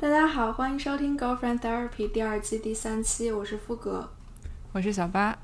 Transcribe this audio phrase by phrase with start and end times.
[0.00, 4.08] 大家好，欢迎收听《Girlfriend Therapy》第二季第三期，我是富格，
[4.70, 5.36] 我是小八。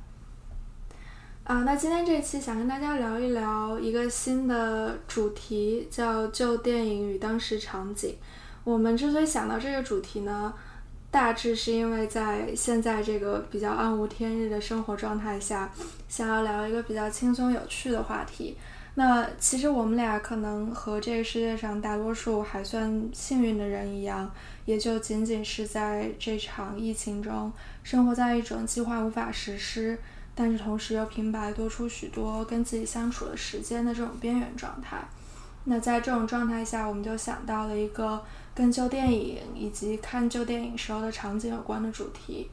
[1.42, 8.17] 啊，那今天这期想跟大家聊一聊一个新的主题，叫旧电影与当时场景。
[8.62, 10.55] 我们之所以想到这个主题呢，
[11.11, 15.68] 大致是因为在现在这个比较暗无天日的生活状态下，
[16.09, 18.57] 想要聊一个比较轻松有趣的话题。
[18.96, 24.30] 那其实我们俩可能和这个世界上大多数还算幸运的人一样，
[24.64, 27.52] 也就仅仅是在这场疫情中，
[27.83, 29.98] 生活在一种计划无法实施。
[30.36, 34.98] 但是同时又平白多出许多跟自己相处的时间的这种边缘状态。
[35.64, 38.20] 那在这种状态下，我们就想到了一个
[38.55, 42.50] 跟旧电影以及看旧电影时候的场景有关的主题。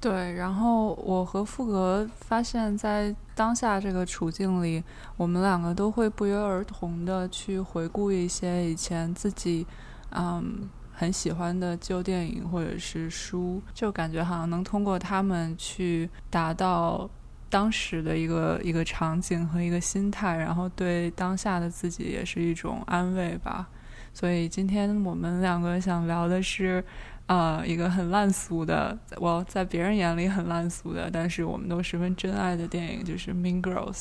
[0.00, 4.82] 对，然后我和富格发现，在当下这个处境里，
[5.16, 9.66] 我们两个都会不约而同的去回顾一些以前自己，
[10.10, 10.68] 嗯。
[11.00, 17.08] 很喜欢的旧电影或者是书，就感觉好像能通过他们去达到
[17.48, 23.68] 当时的一个一个场景和一个心态，然后对当下的自己也是一种安慰吧。
[24.12, 26.84] 所以今天我们两个想聊的是，
[27.28, 33.94] 呃，一个很烂俗的，我在别人眼里很烂俗的，但是我们都十分珍爱的电影，就是《Mean Girls》。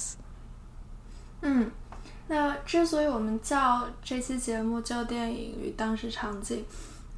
[1.41, 1.71] 嗯。
[2.29, 6.61] 那之所以我们叫这期节目叫电影与当时场景，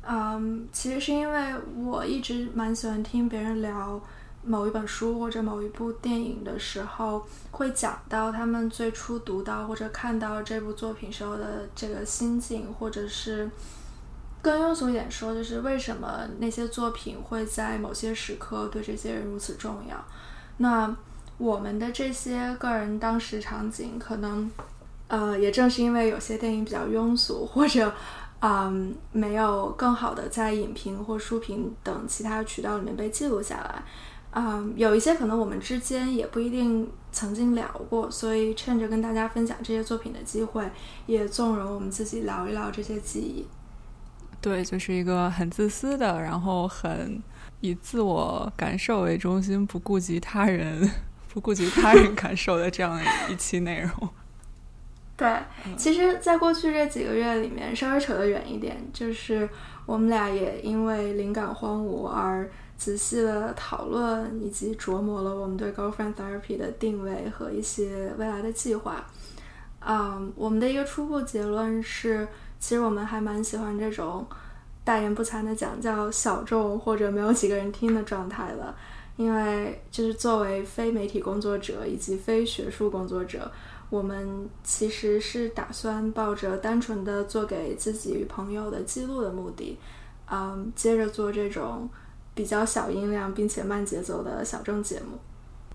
[0.08, 4.00] 嗯，其实是因为我一直蛮喜欢听别人聊
[4.44, 13.50] 某一本书或者某一部电影的时候，会讲到他们最初读到或者看到这部作品时候的这个心境，或者是
[14.42, 20.04] 更庸俗一点说，就是为什么那些作品会在某些时刻对这些人如此重要。
[20.58, 20.96] 那
[21.38, 24.50] 我们的这些个人当时场景可能。
[25.10, 27.92] 呃，也正是因为有些电影比较庸俗，或者，
[28.42, 33.84] 嗯，没有更好的在影评或书评等其他渠道里面被记录下来，
[34.34, 40.70] 嗯，有一些可能我们之间也不一定曾经聊过，所以趁着跟大家分享这些作品的机会，
[41.08, 43.48] 也纵容我们自己聊一聊这些记忆。
[44.42, 47.22] 对，就是一个很自私的，然后很
[47.62, 50.90] 以自我感受为中心，不顾及他人，
[51.34, 53.00] 不顾及他人感受的这样
[53.30, 54.10] 一期内容。
[55.18, 55.38] 对，
[55.76, 59.50] 其实，在过去这几个月里面，稍微扯得远一点，就是
[59.86, 69.06] 我们俩也因为灵感荒芜而仔细的讨论以及琢磨了我们对 girlfriend therapy 的定位和一些未来的计划。
[69.86, 72.26] 嗯，我们的一个初步结论是，
[72.60, 74.26] 其实我们还蛮喜欢这种
[74.84, 78.76] 大言不惭的讲叫小众或者没有几个人听的状态的，
[79.16, 83.52] 因为就是作为非媒体工作者以及非学术工作者。
[83.90, 89.80] 我们其实是打算抱着单纯的做给自己与朋友的记录的目的，
[90.30, 91.90] 嗯，接着做这种
[92.36, 95.18] 比较小音量并且慢节奏的小众节目。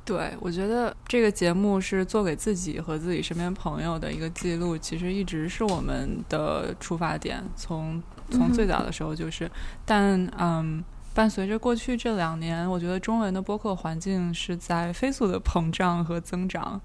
[0.05, 9.51] 对，我觉得这个节目是做给自己和自己身边朋友的一个记录，其实一直是我们的出发点，从从最早的时候就是。
[9.87, 10.85] 但嗯，
[11.15, 16.79] 伴随着过去这两年，我觉得中文的播客环境是在飞速的膨胀和增长。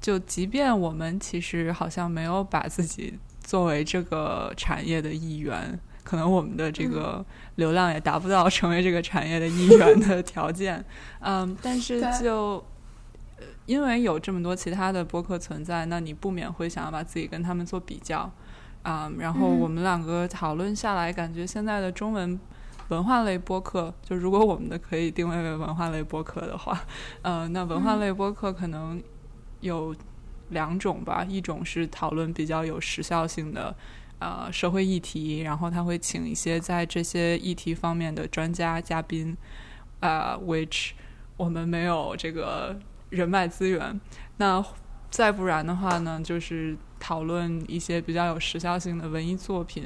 [0.00, 7.24] 就即便我们其实好像没有把自己作为这个产业的一员，可能我们的这个
[7.56, 10.84] 流量也达不到成为这个产业的一员的条件，
[11.20, 12.64] 嗯，但是就
[13.66, 18.30] 因为有这么多其他的播客存在，那你不免会想要把自己跟他们做比较，
[18.82, 22.38] 啊，然后我们两个讨论下来，感觉现在的中文
[22.88, 26.80] 文化类播客，就如果我们的可以定位为文化类播客的话，
[27.22, 29.02] 呃，那文化类播客可能。
[29.62, 29.94] 有
[30.48, 33.72] 两种吧，一种是讨论比较有时效性的
[34.22, 39.36] 呃社会议题，然后他会请一些在这些议题方面的专家嘉宾，
[40.00, 40.92] 啊，which
[41.36, 42.78] 我们没有这个
[43.10, 44.00] 人脉资源。
[44.36, 44.64] 那
[45.10, 49.84] 再不然的话呢，就是讨论一些比较有时效性的文艺作品，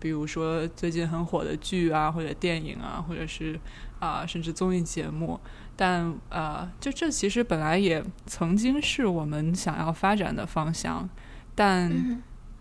[0.00, 3.58] 比如说最近很火的剧啊，或者电影啊，或者是
[3.98, 5.38] 啊，甚至综艺节目。
[5.76, 11.08] 但呃，就这其实本来也曾经是我们想要发展的方向，
[11.54, 12.20] 但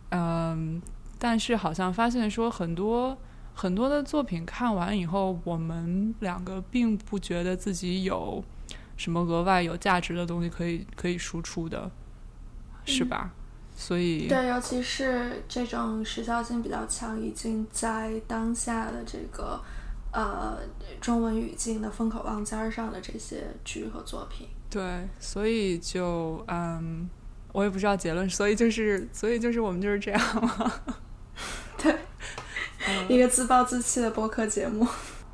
[0.10, 0.82] 嗯，
[1.20, 3.18] 但是好像发现说很多
[3.54, 8.44] 很多的作品看完以后，我们两个并不觉得自己有
[8.96, 11.90] 什么额外有价值的东西可以可以输出的，
[12.86, 13.34] 是吧？
[13.76, 19.60] 所以对，尤其是这种时效性比较强，已经在当下的这个。
[20.10, 20.58] 呃，
[21.02, 27.08] 中文语境的风口浪尖上的这些剧和作品，对，所以就嗯，
[27.52, 30.82] 我也不知道结论，所以就是，所以就是我们就是这样了。
[31.78, 31.96] 对，
[33.08, 34.88] 一个自暴自弃的播客节目。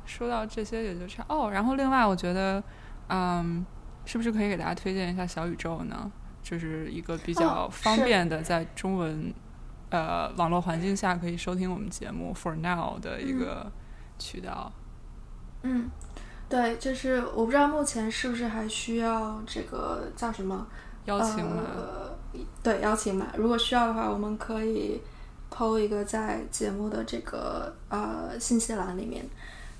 [0.04, 2.62] 说到这些也就差哦，然后另外我觉得，
[3.08, 3.64] 嗯，
[4.04, 6.10] 是不是可以给大家推荐一下小宇宙呢？
[6.42, 9.32] 就是一个比较方便的在中文
[9.88, 13.72] 呃网络环境下可以收听我们节目 For Now 的一个
[14.18, 14.70] 渠道。
[15.62, 15.90] 嗯，
[16.50, 20.66] 对，就是我不知道目前是不是还需要这个叫什么
[21.06, 21.62] 邀请码？
[22.62, 23.28] 对，邀请码。
[23.38, 25.00] 如果需要的话，我们可以
[25.54, 29.24] 抛一个在节目的这个呃信息栏里面。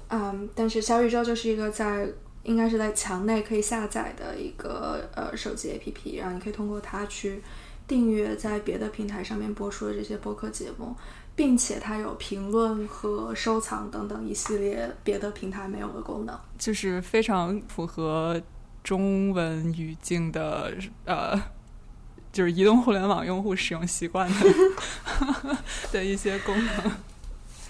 [0.09, 2.09] 嗯，但是小宇宙就是一个在
[2.45, 7.43] 应该是在墙内可以下载的一个呃手机 APP，然后你可以通过它去
[7.89, 10.95] 订阅在别的平台上面播出的这些播客节目。
[11.37, 18.41] 并且它有评论和收藏等等一系列别的平台没有的功能，就是非常符合
[18.85, 20.73] 中文语境的
[21.05, 21.37] 呃，
[22.35, 24.35] 就是移动互联网用户使用习惯的
[25.91, 26.93] 的一些功能。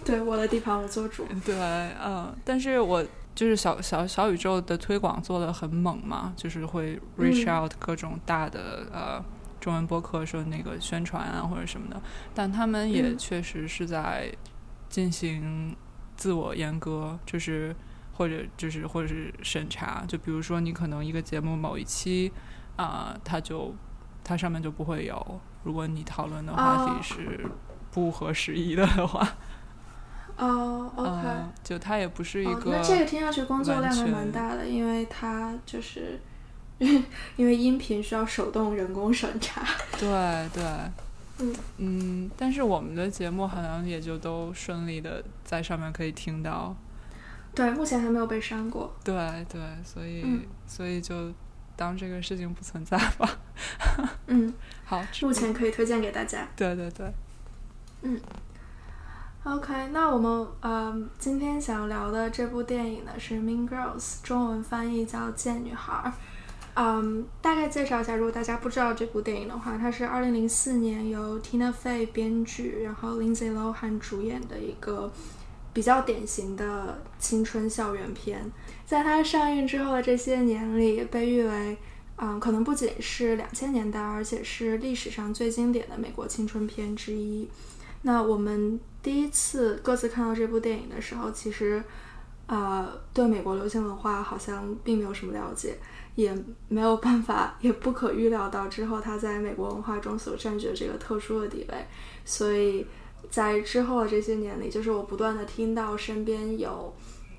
[0.04, 1.24] 对，我的地盘我做主。
[1.44, 1.54] 对，
[2.02, 9.24] 嗯，但是我就是小小小宇宙的推广做的很猛嘛，就是会 reach out 各种大的呃。
[9.60, 11.98] 中文播客说那个宣传啊或者什么的，
[12.34, 14.30] 但他们也确实是在
[14.90, 15.74] 进行
[16.18, 17.74] 自我阉割，就是
[18.12, 20.04] 或者就是或者是审查。
[20.06, 22.30] 就比如说你可能一个节目某一期
[22.76, 23.74] 啊，它就
[24.24, 27.46] 它上面就不会有，如果你讨论的话题是
[27.92, 29.28] 不合时宜的的话。
[30.36, 31.28] 哦，OK，
[31.62, 32.72] 就它也不是一个。
[32.72, 36.18] 那这个听上去工作量还蛮大的，因为它就是。
[37.36, 40.08] 因为音频需要手动人工审查，对
[40.52, 40.62] 对，
[41.38, 46.74] 嗯嗯，但是我们的节目好像也就都顺利的在上面可以听到，
[47.54, 49.14] 对，目前还没有被删过，对
[49.48, 50.24] 对，所以
[50.66, 51.32] 所以就
[51.76, 53.28] 当这个事情不存在吧，
[54.28, 54.52] 嗯，
[54.84, 57.12] 好，目前可以推荐给大家，对对对，
[58.02, 58.20] 嗯
[59.44, 65.92] ，OK，那我们呃今天想聊的这部电影呢是《Mean Girls》，中文翻译叫《贱女孩》。
[66.76, 75.08] 嗯，大概介绍一下，如果大家不知道这部电影的话，它是二零零四年由 Tina Fey 编剧，然后 Lindsay Lohan 主演的一个
[75.74, 78.50] 比较典型的青春校园片。
[78.86, 81.76] 在它上映之后的这些年里，被誉为
[82.16, 87.46] 嗯，可能不仅是两千年代，而且是历史上最经典的美国青春片之一。
[88.02, 91.82] 那我们第一次各自看到这部电影的时候，其实
[92.46, 95.76] 啊，对美国流行文化好像并没有什么了解。
[96.14, 96.32] 也
[96.68, 101.84] 没有办法，也不可预料到之后它在美国文化中所占据的这个特殊的地位，
[102.24, 102.86] 所以
[103.34, 106.94] 在之后的这些年里，就是我不断的听到身边有，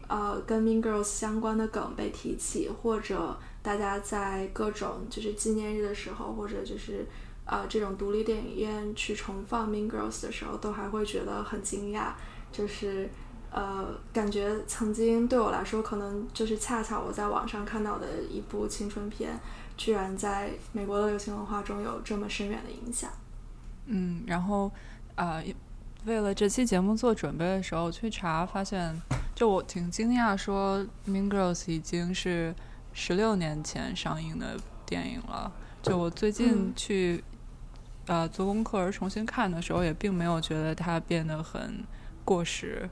[0.10, 7.06] 呃，跟 Mean Girls 相关的梗被提起，或者大家在各种就是纪念日的时候，或者就是
[7.46, 12.12] 呃这种独立电影院去重放 Mean Girls 的时候，都还会觉得很惊讶，
[12.52, 13.10] 就是。
[13.52, 19.40] 呃，感觉曾经对我来说，可能就是恰巧我在网上看到的一部青春片，
[19.78, 23.10] 居然在美国的流行文化中有这么深远的影响。
[23.86, 24.70] 嗯，然后
[25.16, 25.42] 呃，
[26.06, 29.02] 为了这期节目做准备的时候去查，发现
[29.34, 32.54] 就我挺惊讶，说《Mean Girls》已经是
[32.94, 34.56] 十六年前上映的
[34.86, 35.52] 电影了。
[35.82, 37.24] 就我最近去
[38.06, 41.84] 呃做功课而重新看的时候，也并没有觉得它变得很
[42.24, 42.88] 过时。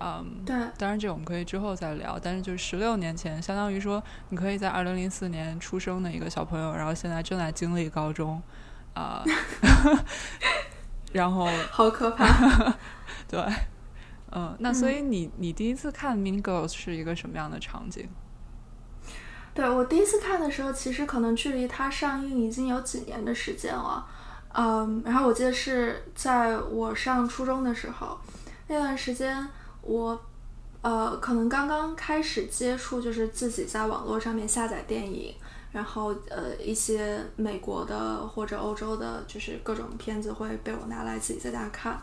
[0.00, 2.18] 嗯，对，当然这我们可以之后再聊。
[2.22, 8.40] 但是就是十六年前，相当于说你可以在二零零四年出生的一个小朋友，然后现在正在经历高中，
[8.94, 9.24] 啊
[11.12, 12.26] 然后 好可怕。
[13.28, 13.40] 对，
[14.32, 18.08] 嗯，那所以你你第一次看《Mean Girls》是一个什么样的场景？
[19.54, 24.06] 对我第一次看的时候，其实可能距离它上映已经有几年的时间了。
[24.54, 28.18] 嗯，然后我记得是在我上初中的时候，
[28.68, 29.48] 那段时间。
[29.80, 30.20] 我，
[30.80, 35.34] 呃，可能刚刚开始接触，就是自己在网络上面下载电影，
[35.72, 42.00] 然后呃，一些美国的或者欧洲的，就是各种片子会被我拿来自己在家看。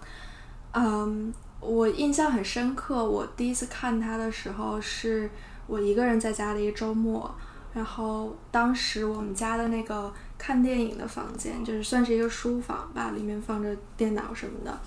[0.74, 5.30] 嗯，我印象很深刻，我第一次看它的时候是
[5.68, 7.34] 我一个人在家的一个周末，
[7.74, 14.78] 然后当时我们家的那个看电影的房间，就是算是一个书房吧，里面放着电脑什么的。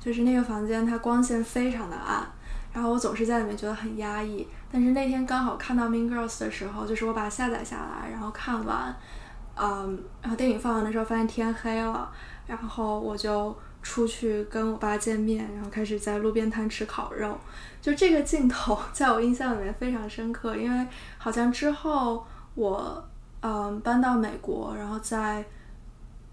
[0.00, 2.26] 就是那个房间，它光线非常的暗，
[2.74, 4.46] 然后我总是在里面觉得很压抑。
[4.70, 8.94] 但是那天刚好看到《Mean Girls》的时候，就是我把它下载下来，然后看完，
[9.54, 12.10] 嗯，然后电影放完的时候发现天黑了，
[12.48, 17.38] 然后我就出去跟我爸见面，然后开始在路边摊吃烤肉。
[17.80, 22.26] 就这个镜头 在我印象里面非常深刻，因为好像之后
[22.56, 23.08] 我
[23.42, 25.44] 嗯搬到美国，然后在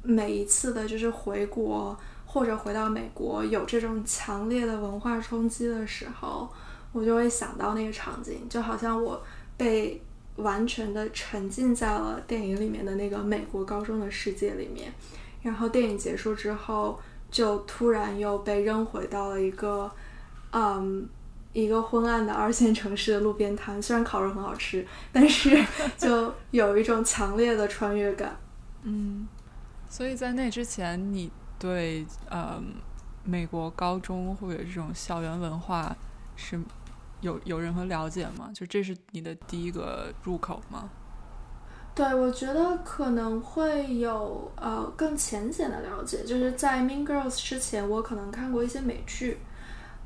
[0.01, 1.95] 每一次的就是回国。
[2.33, 6.49] 或者回到美国有这种强烈的文化冲击的时候，
[6.93, 9.21] 我就会想到那个场景，就好像我
[9.57, 10.01] 被
[10.37, 14.93] 完全的沉浸在了电影里面的那个美国高中的世界里面，
[15.41, 16.97] 然后电影结束之后，
[17.29, 19.91] 就突然又被扔回到了一个，
[20.53, 21.05] 嗯，
[21.51, 23.81] 一个昏暗的二线城市的路边摊。
[23.81, 25.61] 虽然烤肉很好吃，但是
[25.99, 28.37] 就有一种强烈的穿越感。
[28.83, 29.27] 嗯，
[29.89, 31.29] 所以在那之前你。
[31.61, 32.59] 对，呃，
[33.23, 35.95] 美国高中或者这种校园文化
[36.35, 36.59] 是
[37.19, 38.49] 有有任何了解吗？
[38.51, 40.89] 就这是你的第一个入口吗？
[41.93, 49.37] 对，我觉得可能会有呃更浅显的了解，就是在《Mean Girls》之前，我可能看过一些美剧，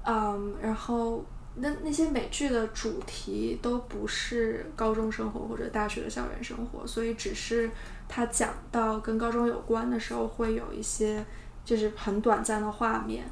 [0.04, 1.24] 嗯，然后
[1.56, 7.72] 那那些美剧的主题都不是高中生活或者大学的校园生活，所以只是
[8.08, 11.26] 他讲到跟高中有关的时候，会有一些。
[11.66, 13.26] 就是很短暂的画面，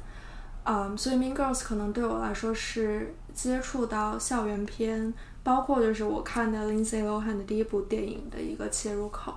[0.64, 5.14] 嗯，所以《Mean Girls》可能对我来说是接触到校园片，
[5.44, 9.32] 包括就是我看的 Lindsay Lohan 的第一部电影的一个切入口。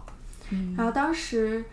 [0.49, 1.63] 嗯，然后当时，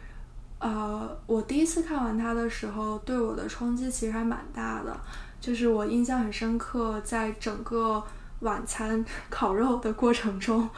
[0.59, 4.95] 呃，我第一次看完它的时候，对我的冲击其实还蛮大的，
[5.41, 8.05] 就是我印象很深刻，在整个
[8.41, 10.69] 晚餐 烤肉的过程中，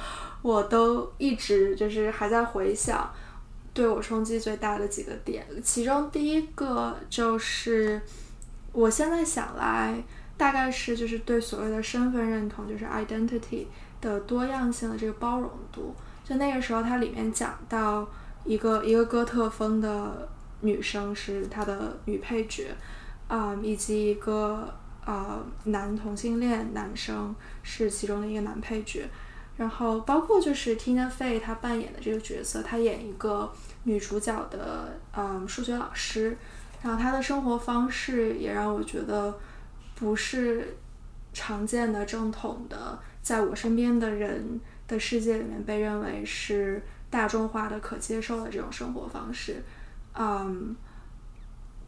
[0.46, 3.12] 我都一直就是还在回想。
[3.74, 8.00] 对我冲击最大的几个点，其中第一个就是，
[8.72, 10.02] 我现在想来，
[10.38, 13.66] 大概是就是对所谓的身份认同，就是 identity
[14.00, 15.94] 的多样性的这个包容度。
[16.24, 18.08] 就那个时候，它里面讲到
[18.44, 20.26] 一个一个哥特风的
[20.62, 22.68] 女生是他的女配角，
[23.28, 24.74] 啊，以及一个
[25.04, 29.06] 呃男同性恋男生是其中的一个男配角。
[29.56, 33.50] 然后包括就是 Tina Fey 她扮演的这个角色，她演一个
[33.84, 36.36] 女主角的嗯数学老师，
[36.82, 39.38] 然后她的生活方式也让我觉得
[39.94, 40.76] 不是
[41.32, 49.62] 常见的正统的，在我身边的人的世界里面被认为是大众化的可接受的这种生活方式，
[50.14, 50.76] 嗯，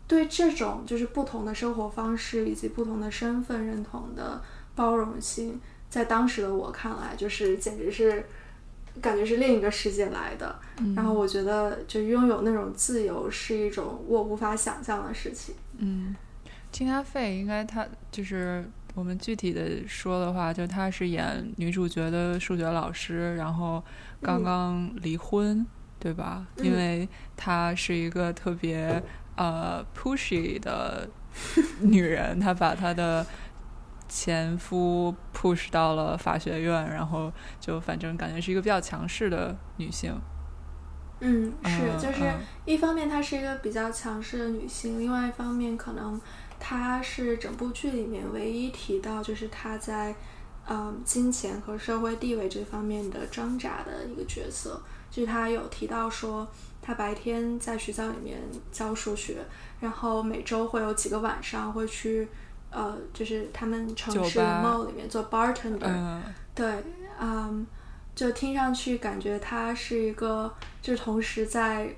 [0.07, 4.43] 对这种就是不同的生活方式以及不同的身份认同的
[4.75, 5.61] 包容性。
[5.91, 8.27] 在当时的我看来，就是简直是
[9.01, 10.59] 感觉是另一个世界来的。
[10.95, 15.55] 然后我觉得，就拥有那种自由是一种我无法想象的事情。
[15.79, 16.15] 嗯，
[16.71, 23.83] 金阿费应该他就是我们具体的说的话，就他是演女主角的数学老师，然后
[24.21, 25.67] 刚刚离婚，
[25.99, 26.47] 对吧？
[26.59, 29.03] 因为她是一个特别
[29.37, 31.09] 呃 pushy 的
[31.81, 33.25] 女人，她把她的。
[34.11, 37.31] 前夫 push 到了法学院，然后
[37.61, 40.13] 就反正感觉是一个比较强势的女性。
[41.21, 42.25] 嗯，是，就是
[42.65, 46.21] 一方面她是一个比较强势的女性，另外一方面可能
[46.59, 50.15] 她是整部剧里面唯一提到就是她在
[50.69, 54.81] 嗯金钱和社会地位这方面的挣扎的一个角色。
[55.11, 56.47] 就是她有提到说，
[56.83, 58.41] 她白天在学校里面
[58.73, 59.39] 教数学，
[59.81, 62.29] 然后每周会有几个晚上会去。
[62.71, 66.21] 呃，就是他们城市 mall 里面做 bartender，
[66.55, 66.71] 对，
[67.19, 67.67] 嗯，
[68.15, 71.95] 就听上去感觉他是一个，就是同时在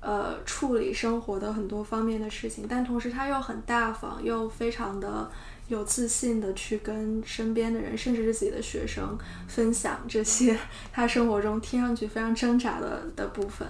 [0.00, 5.30] 呃处理生活的很多方面的事情，但同时他又很大方，又非常的
[5.68, 10.58] 有自信的去跟身边的人，甚至是自己的学生分享这些
[10.92, 13.68] 他生活中听上去非常挣扎的的部分。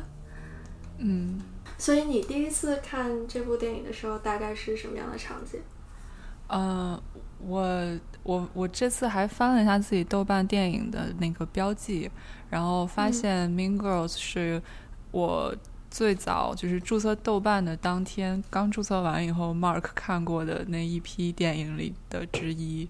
[0.98, 1.40] 嗯，
[1.76, 5.60] 所以你第一次看这部电影的时候，大概是什么样的场景？
[6.48, 7.00] 嗯，
[7.38, 12.10] 我我我这次还翻了一下自己豆瓣电影的那个标记，
[12.50, 14.60] 然后发现《Mean Girls》是
[15.10, 15.54] 我
[15.90, 22.88] 最早就是注册豆瓣的当天刚注册完以后，Mark 看过的那一批电影里的之一。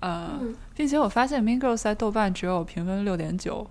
[0.00, 0.38] 呃，
[0.74, 3.66] 并且我发现《Mean Girls》在豆瓣只有评分六点九，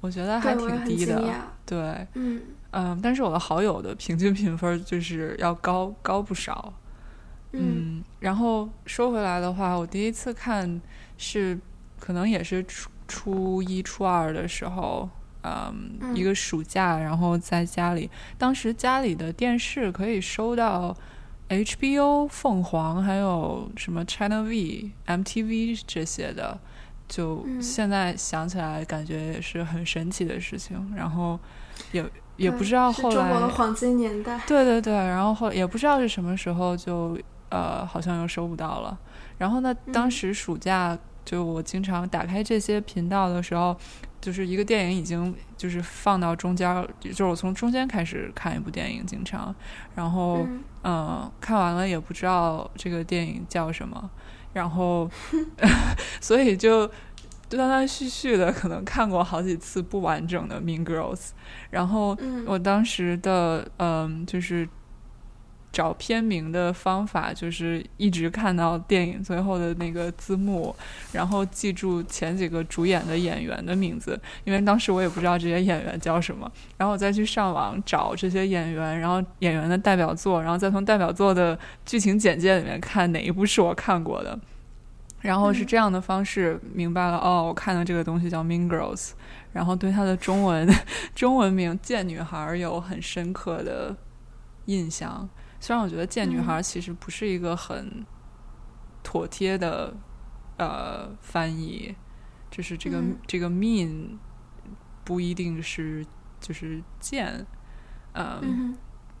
[0.00, 1.22] 我觉得还挺低的。
[1.66, 2.40] 对，嗯
[2.70, 6.72] 嗯，但是我的好友的平均评分就是要高高不少。
[7.56, 10.80] 嗯，然后说回来的话，我第一次看
[11.16, 11.58] 是
[11.98, 15.08] 可能也是初初一、初二的时候，
[15.42, 20.96] 嗯，一个暑假，然后在家里，当时家里的电视可以收到
[21.48, 26.58] HBO、凤凰，还有什么 China V、MTV 这些的，
[27.06, 30.92] 就现在想起来感觉也是很神奇的事情。
[30.96, 31.38] 然后
[31.92, 32.04] 也
[32.36, 37.16] 也不知道后来，中国的黄金年代，对对对，然后后也不知道是什么时候就。
[37.54, 38.98] 呃，好像又收不到了。
[39.38, 43.76] 然后呢，当时暑假就我经常打开这些频道的时候，
[44.20, 49.54] 就是一个电影已经就是放到中间，就是我从中间开始看一部电影，经常，
[49.94, 50.44] 然后
[50.82, 54.10] 嗯，看完了也不知道这个电影叫什么，
[54.52, 55.08] 然后
[56.20, 56.88] 所以就
[57.48, 61.16] 断断续续的可能看过好几次不完整的《Mean Girls》，
[61.70, 64.68] 然后我当时的嗯就是。
[65.74, 70.74] 找片名的方法就是一直看到电影最后的那个字幕，
[71.10, 84.38] 然后记住前几个主演的演员的名字，因为当时我也不知道这些演员叫什么，然后我再去上网找这些演员，然后演员的代表作，然后再从代表作的剧情简介里面看哪一部是我看过的，
[85.22, 89.08] 然后是这样的方式明白了哦，我看的这个东西叫《Mean Girls》，
[89.52, 90.68] 然后对它的中文
[91.16, 93.96] 中文名《贱女孩》有很深刻的
[94.66, 95.28] 印象。
[95.64, 98.04] 虽然我觉得“贱女孩”其实不是一个很
[99.02, 99.94] 妥帖的
[100.58, 101.94] 呃翻译，
[102.50, 104.18] 就是这个这个 “mean”
[105.04, 106.04] 不一定是
[106.38, 107.46] 就是贱，
[108.12, 108.76] 嗯。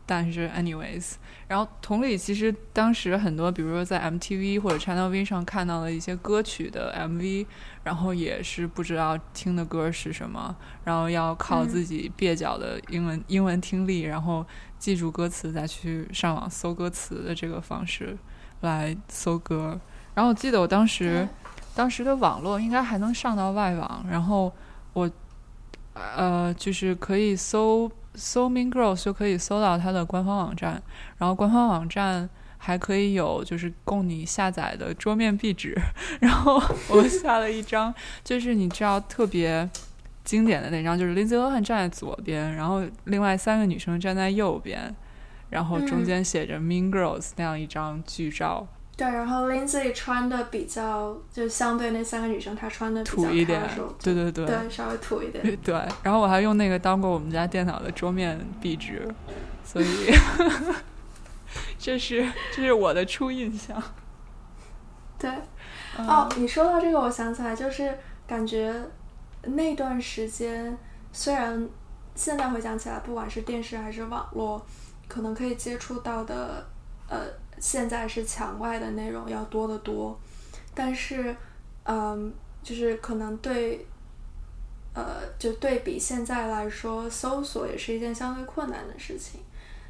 [0.06, 1.14] 但是，anyways，
[1.48, 7.46] 然后同理，其实当时很多，比如说在 MTV 或者 Channel V 上看到的一些歌曲的 MV，
[7.84, 14.46] 然后也是不知道听的歌是什么，然后要靠自己蹩脚的英文英文听力，然后
[14.84, 18.14] 记住歌词，再去上网搜歌词的这个方式
[18.60, 19.80] 来搜歌。
[20.12, 21.26] 然后我记得我当时
[21.74, 24.52] 当时的网络应该还能上到外网，然后
[24.92, 25.10] 我
[25.94, 27.90] 呃就是可以搜。
[28.16, 30.80] 搜 Mean Girls 就可以搜到它的官方网站，
[31.18, 35.76] 然后官方网站还可以有就是供你下载的桌面壁纸，
[36.22, 39.68] 然后我下了一张，就是你知道特别
[40.24, 44.94] 经典的那张，就是 Lindsay Lohan 站在左边，然后另外三个女生站在右边，
[45.50, 48.66] 然后中间写着 Mean Girls 那样一张剧照。
[48.96, 53.60] 对，然后 Lindsay 穿的比较，就相对那三个女生，她穿的土一点，
[54.00, 55.56] 对对对，对稍微土一点。
[55.64, 59.12] 对，然后我还用那个当过我们家电脑的桌面壁纸，
[59.64, 59.86] 所以
[61.76, 63.82] 这是这是我的初印象。
[65.18, 65.28] 对，
[65.98, 68.72] 哦，你说到这个，我想起来，就是感觉
[69.46, 70.76] 那段时间，
[71.12, 71.68] 虽然
[72.14, 74.64] 现在回想起来，不管是电视还是网络，
[75.08, 76.66] 可能可以接触到的，
[77.08, 77.18] 呃。
[77.60, 80.18] 现在是墙外的内容要多得多，
[80.74, 81.34] 但是，
[81.84, 82.30] 嗯，
[82.64, 83.86] 就是可能对，
[84.92, 89.40] 呃，就对比现在来说，搜索也是一件相对困难的事情，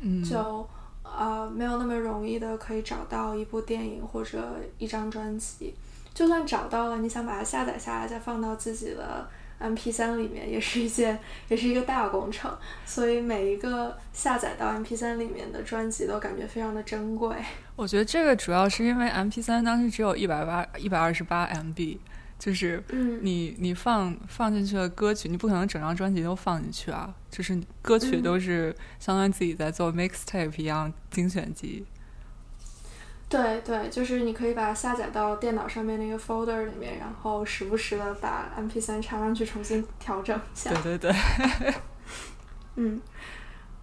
[0.00, 0.68] 嗯，就
[1.02, 4.38] 呃没有那么容易的可以找到一部电影或者
[4.76, 5.74] 一张专辑，
[6.12, 9.26] 就算找到了，你想把它下载下来再放到自己的。
[9.58, 17.36] M P 三里面 也是一件，也是一个大工程，所以每一个下载到 M P 三里面的专辑都感觉非常的珍贵。
[17.76, 22.00] 我觉得这个主要是因为 M P 三当时只有一百八一百二十八 M B，
[22.38, 22.82] 就是
[23.22, 31.84] 你你放放进去的歌曲，你不可能整张专辑都放进去啊，就是歌曲都是相当于自己在做 mixtape 一样精选集。
[33.26, 40.70] 对对，就是你可以把它下载到电脑上面那个 folder 里面，然后时不时的把 MP3 插上去重新调整一下。
[40.82, 41.74] 对对对。
[42.76, 43.00] 嗯，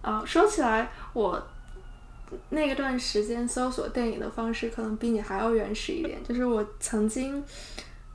[0.00, 1.42] 啊，说起来，我
[2.48, 6.22] 那个段时间搜索电影的方式可能比你还要原始一点。
[6.24, 7.44] 就是我曾经，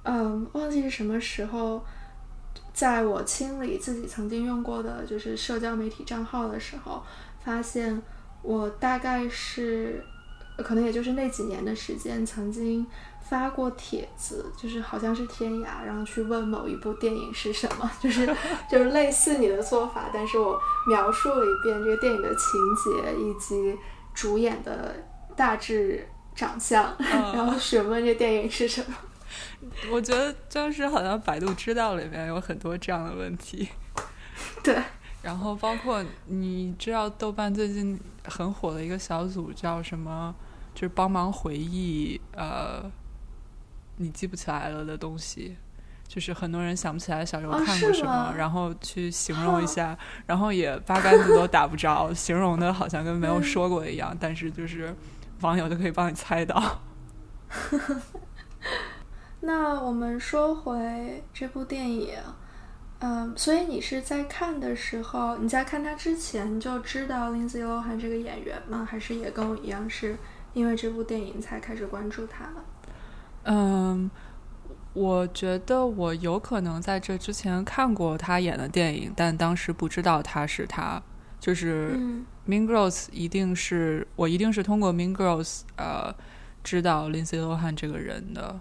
[0.03, 1.85] 嗯，忘记是什么时候，
[2.73, 7.03] 在我清理自己曾经用过的就是社交媒体账号的时候，
[7.43, 8.01] 发现
[8.41, 10.03] 我大概是。
[10.57, 12.85] 可能也就是那几年的时间，曾经
[13.21, 18.25] 发过帖子，就是好像是天涯，然后去问某一部电影是什么， 就是
[18.69, 23.77] 就是类似你的做法，但是我描述了一遍这个电影的情节以及
[24.13, 24.95] 主演的
[25.35, 28.95] 大致长相， 然后询问这电影是什么。
[29.91, 33.67] 我觉得就是好像百度知道里面有很多这样的问题。
[34.63, 34.75] 对。
[35.23, 40.33] 然后包括你知道豆瓣最近很火的一个小组叫什么？
[40.77, 42.83] 就是帮忙回忆，呃，
[43.95, 45.57] 你记不起来了的东西，
[46.07, 54.95] 就是很多人想不起来小时候看过什么，然后去形容一下，然后也八竿子都打不着，形容的好像跟没有说过一样，但是就是
[55.41, 56.83] 网友就可以帮你猜到。
[59.41, 62.13] 那我们说回这部电影，
[62.99, 68.87] 嗯，所以你是在看的时候，你在看它之前就知道 Lindsay Lohan 这个演员吗？
[68.87, 70.15] 还是也跟我一样是？
[70.57, 72.65] 因为这部电影才开始关注他了。
[73.43, 74.09] 嗯，
[74.93, 81.01] 我觉得我有可能在这之前看过他演的电影，但当时不知道他是他。
[81.39, 81.95] 就是
[82.49, 86.13] 《Mean Girls》一定是我一定是通过《Mean Girls》呃
[86.63, 88.59] 知道 Lindsay Lohan 这个人的。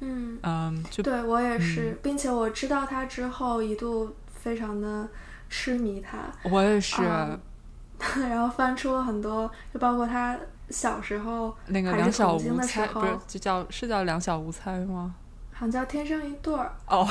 [0.00, 5.08] 嗯嗯，就对我也是，并且我知道他之后一度非常的
[5.50, 7.40] 痴迷他，我也是，嗯
[8.30, 10.38] 然后翻出了很多，就包括他
[10.70, 15.14] 小时候那个两小无猜不是，就叫是叫两小无猜吗？
[15.52, 17.08] 好像叫《天生一对儿》，哦，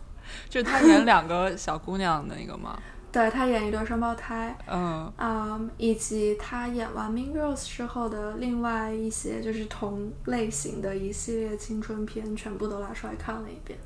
[0.48, 2.78] 就是他演两个小姑娘的那个吗？
[3.12, 13.76] 对他演一对双胞胎，嗯，嗯，以及他演完《Mean Girls》之后的另外一些就是同类型的一系列青春片，全部都拿出来看了一遍。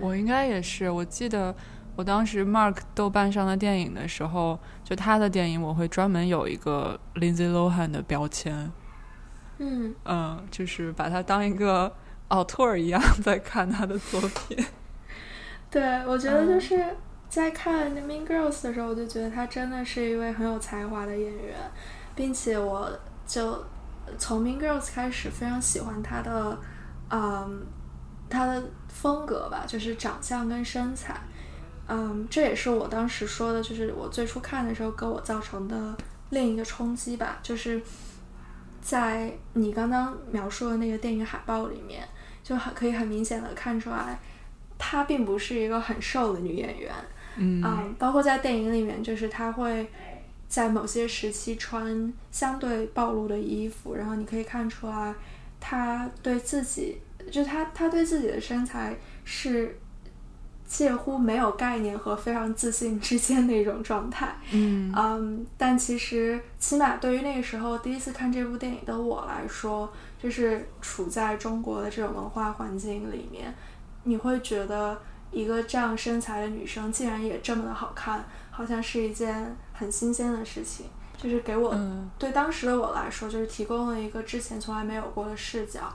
[0.00, 0.88] 我应该也是。
[0.88, 1.54] 我记得
[1.94, 8.72] 我当时 mark 豆瓣上的电影的时候，就他的电影我会专门有一个 Lindsay Lohan 的标签，
[9.58, 11.94] 嗯，嗯，就是把它当一个
[12.28, 14.64] 奥托尔一样在看他的作品。
[15.70, 16.96] 对，我觉得嗯就是
[17.28, 21.56] 在看《Mean Girls》的时候，我就觉得他真的是一位很有才华的演员，
[22.14, 22.90] 并且我
[23.26, 23.64] 就
[24.16, 26.58] 从《Mean Girls》开始非常喜欢他的，
[27.10, 27.66] 嗯，
[28.28, 31.20] 他的风格吧，就是长相跟身材。
[31.88, 35.96] 嗯，这也是我当时说的，就是我最初看的时候给我造成的
[36.30, 37.80] 另一个冲击吧，就是
[38.80, 42.08] 在你刚刚描述的那个电影海报里面，
[42.42, 44.18] 就很可以很明显的看出来，
[44.78, 46.92] 她并不是一个很瘦的女演员，
[47.36, 47.62] 嗯。
[47.64, 49.90] 嗯，包括在电影里面，就是她会
[50.48, 55.14] 在某些时期穿相对暴露的衣服，然后你可以看出来，
[55.60, 56.98] 她对自己，
[57.30, 59.78] 就她她对自己的身材是
[60.72, 64.34] 介乎没有概念和非常自信之间的一种状态。
[64.52, 73.54] 嗯嗯，但其实起码对于那个时候第一次看这部电影的我来说，就是处在中国的这种文化环境里面，
[74.04, 74.98] 你会觉得
[75.30, 80.86] 一个这样身材的女生竟然也这么的好看，好像是一件很新鲜的事情，
[81.18, 85.94] 就是给我、嗯，对当时的我来说，就是提供了一个之前从来没有过的视角。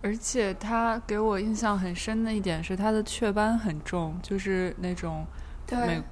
[0.00, 5.26] 而且他给我印象很深的一点是他的雀斑很重，就是那种
[5.66, 6.02] 对美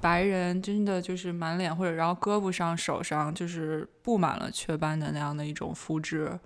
[0.00, 6.38] 白人真的就是满脸或者然后胳膊上、手上就是布满了雀斑的那样的一种肤质。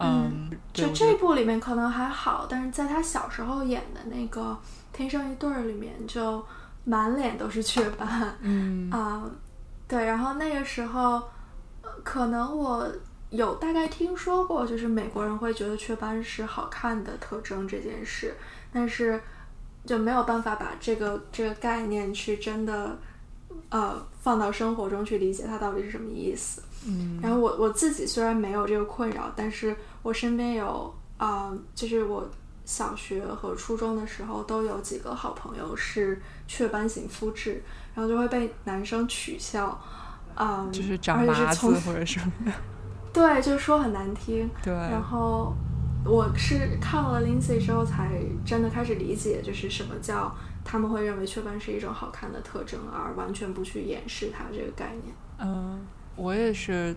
[0.00, 4.52] 嗯，对就这部里面可能还好，但是在他小时候演的那个
[4.96, 6.44] 《天生一对儿》里面，就
[6.84, 8.36] 满脸都是雀斑。
[8.40, 9.28] 嗯啊、
[9.88, 11.22] 对，然后那个时候，
[11.82, 12.88] 呃可能我
[13.30, 18.34] 有大概听说过，就是美国人会觉得雀斑是好看的特征这件事，
[18.72, 19.20] 但是
[19.84, 22.98] 就没有办法把这个这个概念去真的
[23.68, 26.62] 呃放到生活中去理解它到底是什么意思。
[26.86, 32.30] 嗯然后我我自己虽然没有这个困扰，但是我身边有啊、就是我
[32.64, 37.60] 小学和初中的时候都有几个好朋友是雀斑型肤质，
[37.94, 39.78] 然后就会被男生取笑，
[40.36, 42.52] 嗯，就是长麻子从或者什么的。
[43.18, 44.48] 对，就是说很难听。
[44.62, 45.52] 对，然后
[46.04, 50.32] 我是看了 Lindsay 之后，才真的开始理解，就是什么叫
[50.64, 55.12] 他们会认为雀斑是一种好看的特征，而完全不去掩饰它这个概念。
[55.40, 56.94] 嗯，我也是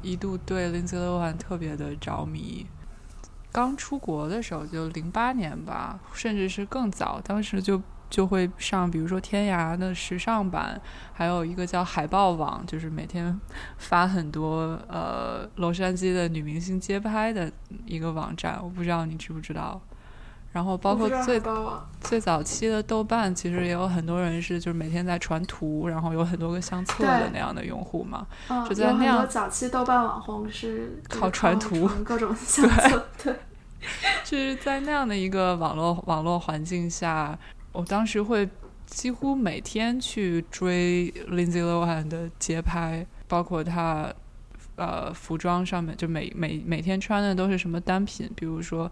[0.00, 2.66] 一度对 Lindsay Lohan 特别的着迷。
[3.52, 10.78] 刚出国的时候，就零八年吧，甚至是更早，当时就就会上，比如说天涯的时尚版，
[11.14, 13.40] 还有一个叫海报网，就是每天
[13.78, 17.50] 发很多呃洛杉矶的女明星街拍的
[17.86, 19.80] 一个网站，我不知道你知不知道。
[20.52, 21.40] 然后包括最
[22.00, 28.26] 最早期的豆瓣，其实也有很多人是就是每天在传图，然后有很多个相册的那样的用户嘛。
[28.48, 33.32] 嗯，就在那样早期豆瓣网红是靠传图各种相册，对，
[34.26, 37.38] 就是在那样的一个网络网络环境下，
[37.72, 38.48] 我当时会
[38.86, 44.12] 几乎每天去追 Lindsay Lohan 的街拍，包括他
[44.76, 48.90] 呃服装上面，就每每每天穿的都是什么单品，比如说。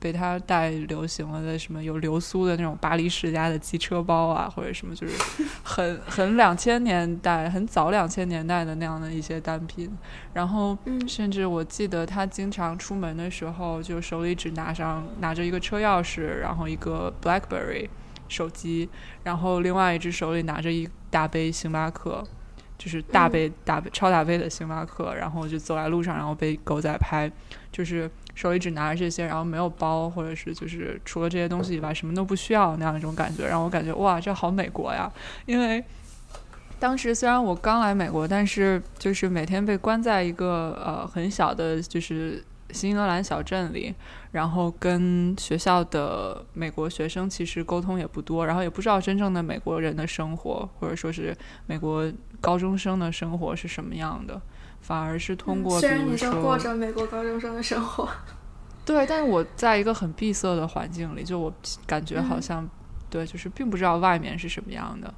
[0.00, 9.90] 被他带流行了的什么有流苏的那种巴黎世家的机车包啊，或者什么就是很 很两千年代、很早两千年代的那样的一些单品，
[10.32, 17.88] 然后嗯甚至我记得他经常出门的时候，就手里只拿上拿着一个车钥匙，然后一个 BlackBerry
[18.28, 18.88] 手机，
[19.24, 22.22] 然后另外一只手里拿着一大杯星巴克，
[22.76, 27.30] 就是大杯、大杯超大杯的星巴克，然后就走在路上，然后被狗仔拍，
[27.72, 35.10] 就是手里只拿着这些，然后没有包，或者是就是除了这些东西以外什么都不需要那样一种感觉，让我感觉哇，这好美国呀，
[35.46, 35.84] 因为。
[36.80, 43.94] 当时虽然我刚来美国，但是就是每天被关在一个呃很小的，就是新英格兰小镇里，
[44.32, 54.40] 然后跟学校的美国学生其实沟通也不多，然后也不知道真正的美国人的生活，或者说是美国高中生的生活是什么样的，
[54.80, 58.08] 反而是通过比虽然你就过着美国高中生的生活，
[58.84, 61.52] 对，但是我在一个很闭塞的环境里，就我
[61.86, 62.68] 感觉好像
[63.08, 65.12] 对，就是并不知道外面是什么样的。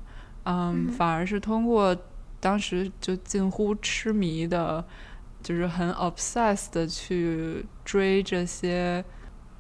[0.45, 1.95] 嗯，反而是通过
[2.41, 4.83] 当时就近乎痴迷的，
[5.43, 9.05] 就是很 obsessed 的去追这些，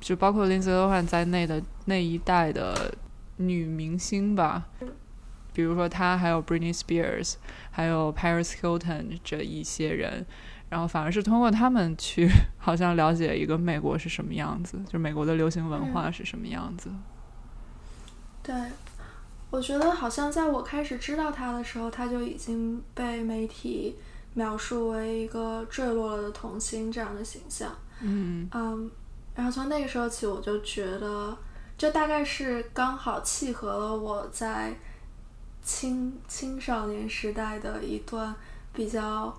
[0.00, 2.94] 就包括 Lindsay Lohan 在内的那一代的
[3.36, 4.68] 女明星吧。
[5.52, 7.34] 比如说她，还有 Britney Spears，
[7.70, 10.24] 还有 Paris Hilton 这一些人，
[10.68, 16.90] 然后反而是通过他们去，好像了解一个美国是什么样子，就美国的流行文化是什么样子。
[18.42, 18.54] 对。
[19.50, 23.96] 我觉得好像在我开始知道他的时候，他就已经被媒体
[24.34, 27.70] 描述为一个坠落了的童星这样的形象。
[28.00, 28.90] 嗯嗯，
[29.34, 31.36] 然后从那个时候起，我就觉得，
[31.76, 34.74] 这大概是刚好契合了我在
[35.62, 38.34] 青青少年时代的一段
[38.72, 39.32] 比较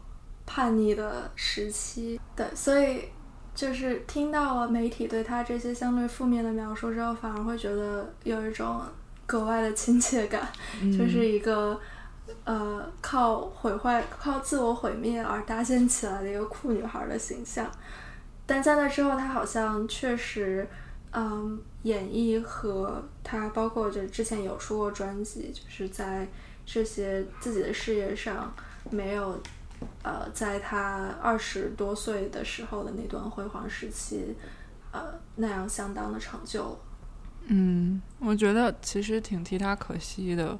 [0.45, 2.19] 叛逆的时期。
[2.35, 3.05] 对，所以
[3.55, 8.81] 就是听到了媒体对他这些相对负面的描述之后，反而会觉得有一种。
[9.27, 10.45] 格外的亲切感，
[10.91, 11.79] 就是一个
[12.43, 17.69] 呃靠毁坏、靠自我毁灭而搭建起来的一个酷女孩的形象。
[18.45, 20.67] 但在那之后，她好像确实，
[21.11, 26.27] 嗯，演绎和她包括就之前有出过专辑，就是在
[26.65, 28.53] 这些自己的事业上
[28.89, 29.41] 没有
[30.03, 34.35] 呃，在她二十多岁的时候的那段辉煌时期，
[34.91, 35.01] 呃
[35.35, 36.77] 那样相当的成就。
[37.45, 40.57] 嗯，我觉得其实挺替她可惜的，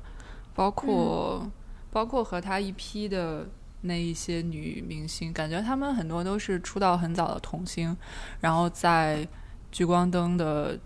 [0.56, 1.46] 包括
[1.91, 3.47] 包括和他一批的
[3.82, 7.95] 那一些女明星，感觉她们很多都是出道很早的童星，
[8.39, 9.27] 然后在
[9.71, 10.80] 聚光灯的，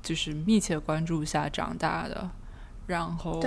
[0.00, 2.30] 就是密切关注下长大的，
[2.86, 3.42] 然后，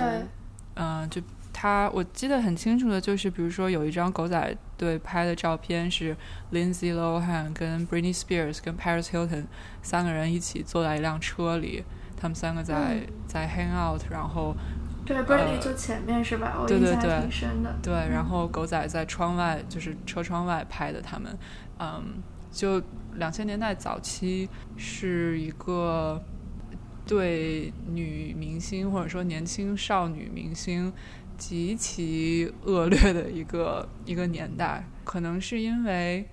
[0.74, 1.20] 嗯，就。
[1.54, 6.16] 他我记得很清楚的就是，比如说有一张狗仔队拍的照片，是
[6.50, 9.44] Lindsay Lohan 跟 Britney Spears 跟 Paris Hilton
[9.82, 11.84] 三个人一起坐在一辆车里，
[12.16, 14.56] 他们三个在在 hang out，然后
[15.04, 16.64] 对 Britney 就前面是吧？
[16.66, 17.74] 对对对，挺深的。
[17.82, 21.38] 对，然后狗仔在窗外，就是车窗外拍的他们，
[21.78, 22.82] 嗯，就
[23.14, 26.22] 两千年代早期是一个
[27.06, 30.92] 对女明星或者说年轻少女明星。
[31.38, 36.28] 极其恶劣的一个一个年代，可能是因为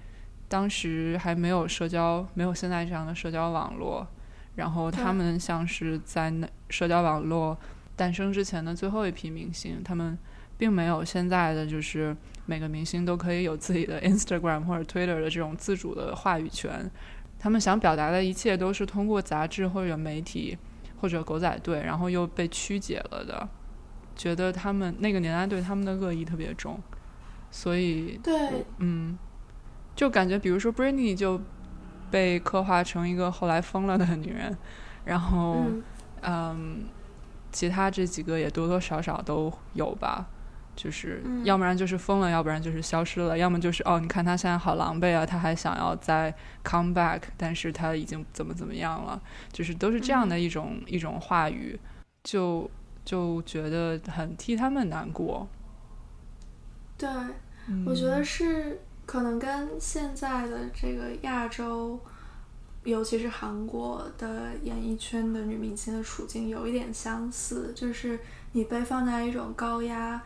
[0.48, 4.06] 当时还没有社交，没有现在这样的社交网络，
[4.56, 7.58] 然后他们像是在那社交网络
[8.00, 10.18] 诞生之前的最后一批明星，他们
[10.58, 16.90] 并没有现在的就是每个明星都可以有自己的 Instagram 或者 Twitter 的这种自主的话语权，
[17.38, 20.58] 他们想表达的一切都是通过杂志或者媒体
[21.02, 23.50] 或者狗仔队，然后又被曲解了的。
[24.16, 26.80] 觉得他们那个年代对他们的恶意特别重，
[27.52, 29.18] 所以对，嗯，
[29.96, 31.42] 就感觉比如说 Britney 就
[32.12, 34.58] 被刻画成一个后来疯了的女人，
[35.06, 35.66] 然后
[36.22, 36.84] 嗯，
[37.52, 40.28] 其他这几个也多多少少都有吧，
[40.76, 46.34] 就是要不然就是疯了，要不然就是消失了，要么就是哦，你看他现在好狼狈啊，他还想要再
[46.64, 51.80] come back，但是他已经怎么怎么样了，就是都是这样的一种一种话语，
[52.24, 52.70] 就。
[53.06, 55.48] 就觉得很替他们难过。
[56.96, 57.10] 对，
[57.84, 62.00] 我觉得是可能跟现在的这个亚洲，
[62.90, 68.20] 尤其是韩国的演艺圈的女明星的处境有一点相似，就是
[68.52, 70.22] 你被放在一种高压，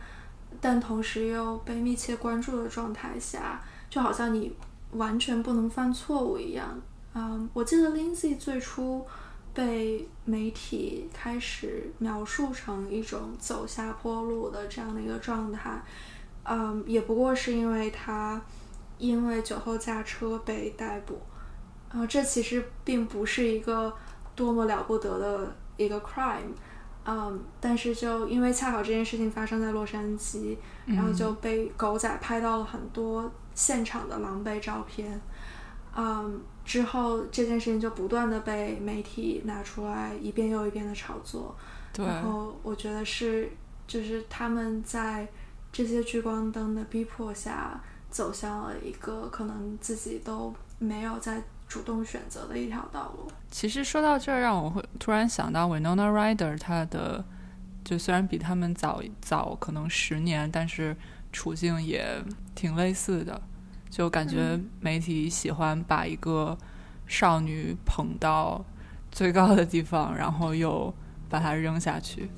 [0.60, 4.52] 但同时又被密切关注的状态下，就好像你
[4.92, 6.80] 完全不能犯错误一样。
[7.14, 9.06] 嗯，我记得 Lindsay 最初。
[9.54, 15.80] 被媒体开始描述成一种走下坡路的这样的一个状态，
[16.42, 18.42] 嗯，也不过是因为他
[18.98, 21.20] 因为酒后驾车被逮捕，
[21.94, 23.90] 然后这其实并不是一个
[24.34, 26.52] 多么了不得的一个 crime，
[27.06, 35.18] 嗯，但是就因为恰好这件事情发生在洛杉矶，然后就被狗仔拍到了很多现场的狼狈照片，
[35.96, 36.42] 嗯。
[36.64, 41.54] 之后这件事情就不断的被媒体拿出来一遍又一遍的炒作，
[41.98, 43.46] 然后我觉得是
[43.86, 45.28] 就是他们在
[45.70, 47.78] 这些聚光灯的逼迫下
[48.08, 51.42] 走向了一个可能自己都没有在
[51.74, 53.28] 主动选择的一条道路。
[53.50, 57.24] 其实说到这儿，让我会突然想到 Winona Ryder，她的
[57.82, 60.96] 就虽然比他们早早可能十年，但是
[61.32, 62.22] 处境也
[62.54, 63.42] 挺类似的。
[63.90, 66.56] 就感觉媒体喜欢把一个
[67.08, 68.64] 少女捧到
[69.10, 70.94] 最高的地方，然后又
[71.28, 72.30] 把她扔下去，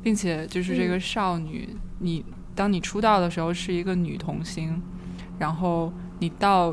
[0.00, 4.80] 并且就是这个少女，你当你出道的时候是一个女童星，
[5.40, 6.72] 然后你到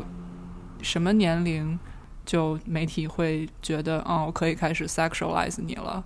[0.83, 1.79] 什么年龄
[2.25, 6.03] 就媒体会觉得，哦，我可以开始 sexualize 你了。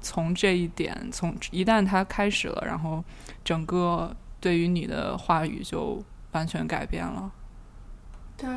[0.00, 3.04] 从这一点，从一旦他开始了，然后
[3.44, 7.30] 整个对于你的话语就完全改变了。
[8.36, 8.48] 对，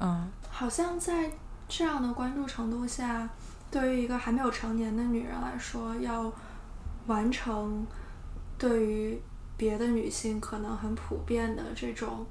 [0.00, 1.30] 嗯，好像在
[1.68, 3.28] 这样的关注程度下，
[3.70, 6.32] 对于一个还没有成年的女人来说，要
[7.06, 7.86] 完成
[8.56, 9.20] 对于
[9.58, 12.24] 别的女性可能很普遍的这种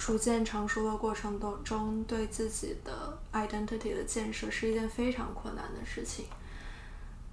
[0.00, 6.24] 逐渐成熟的过程当中，对自己的 identity 的建设，是一件非常困难的事情。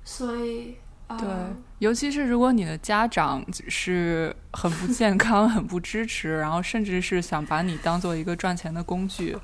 [0.04, 0.76] 所以，
[1.08, 9.38] 对呃，尤其是如果你的家长是很不健康、 很不支持，然后甚至是想把你当做一个赚钱的工具，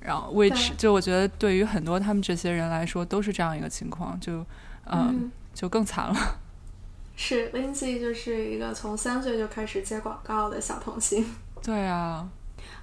[0.00, 4.38] 然后 which 就我觉得对于很多他们这些人来说都是这样一个情况，就
[4.86, 6.40] 嗯嗯就更惨了。
[7.14, 11.24] 是 Lindsay 就是一个从三岁就开始接广告的小童星。
[11.62, 12.26] 对啊，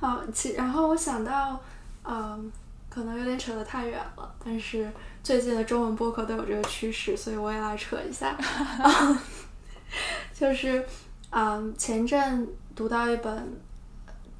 [0.02, 1.58] 啊，其然后我想到，
[2.04, 2.52] 嗯，
[2.90, 4.92] 可能有点扯得太远了，但是
[5.24, 8.36] 最近的中文播客都有这个趋势，所以我也来扯一下。
[10.34, 10.84] 就是，
[11.30, 13.62] 嗯，前阵读到一本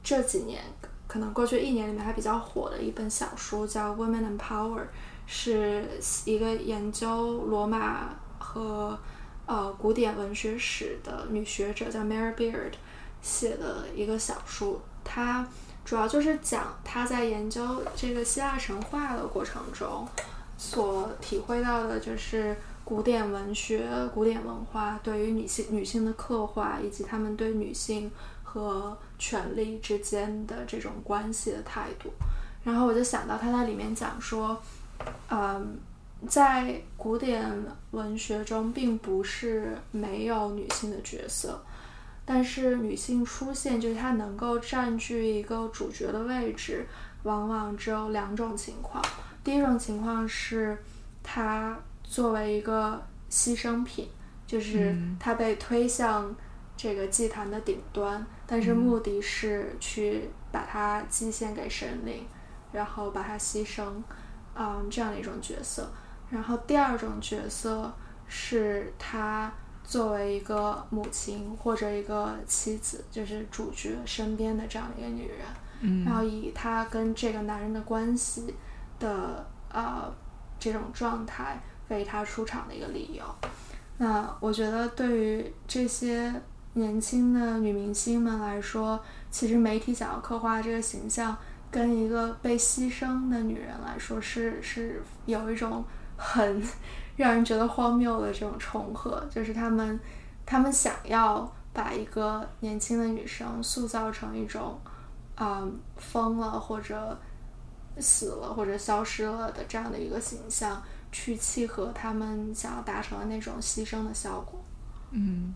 [0.02, 0.64] 这几年
[1.08, 4.80] 可能过去一年里面还比较火的一本小书，叫《Women and Power》，
[5.28, 5.88] 是
[6.26, 8.98] 一个研究罗马和
[9.46, 12.74] 呃古典文学史的女学者，叫 Mary Beard
[13.22, 14.82] 写的一个小说。
[15.04, 15.48] 它
[15.84, 20.08] 主要就是讲他在研究这个希腊神话的过程中
[20.58, 28.12] 所体会到的，就是古典文学、古典文化对于女性女性的刻画，以及他们对女性
[28.44, 32.10] 和权力之间的这种关系的态度。
[32.64, 34.62] 然后我就想到他在里面讲说，
[35.30, 35.80] 嗯，
[36.28, 37.52] 在古典
[37.90, 41.60] 文学中，并不是没有女性的角色，
[42.34, 46.88] 但是女性出现，就是她能够占据一个主角的位置，
[47.24, 49.04] 往往只有两种情况。
[49.44, 50.82] 第一种情况是，
[51.22, 54.08] 她作为一个牺牲品，
[54.48, 56.34] 就是嗯她被推向
[56.78, 62.26] 这个祭坛的顶端，但是目的是去把它祭献给神灵，
[62.72, 63.84] 然后把它牺牲，
[64.56, 65.92] 嗯，这样的一种角色。
[66.30, 67.94] 然后第二种角色
[68.26, 69.52] 是她
[69.92, 75.40] 作为一个母亲或者一个妻子，就是主角身边的这样的一个女人，
[75.82, 78.56] 嗯然后以她跟这个男人的关系
[79.00, 80.10] 的呃
[80.58, 83.24] 这种状态为她出场的一个理由。
[83.98, 86.34] 那我觉得对于这些
[86.76, 88.98] 年轻的女明星们来说，
[89.30, 91.36] 其实媒体想要刻画这个形象，
[91.70, 95.84] 跟一个被牺牲的女人来说是是有一种
[96.16, 96.64] 很
[97.22, 100.00] 让人觉得荒谬的这种重合，就是他们
[100.46, 104.80] 他们想要把一个年轻的女生塑造成一种
[105.36, 105.66] 啊、
[105.98, 107.18] 疯了或者
[108.00, 110.82] 死了或者消失了的这样的一个形象，
[111.12, 114.60] 去契合他们想要达成的那种牺牲的效果。
[115.12, 115.54] 嗯，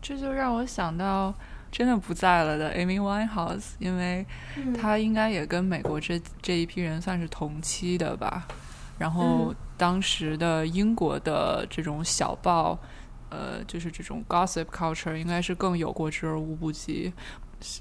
[0.00, 1.34] 这就让我想到
[1.70, 8.46] 真的不在了的 Amy Winehouse，因为嗯她应该也跟美国这这一批人算是同期的吧。
[8.98, 12.78] 然后嗯当时的英国的这种小报，
[13.30, 17.12] 呃，就是这种 gossip culture，应该是更有过之而无不及。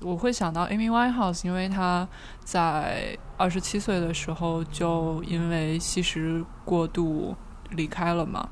[0.01, 2.08] 我会想到 Amy Winehouse，因为她
[2.43, 7.36] 在二十七岁的时候就因为吸食过度
[7.71, 8.49] 离开了嘛。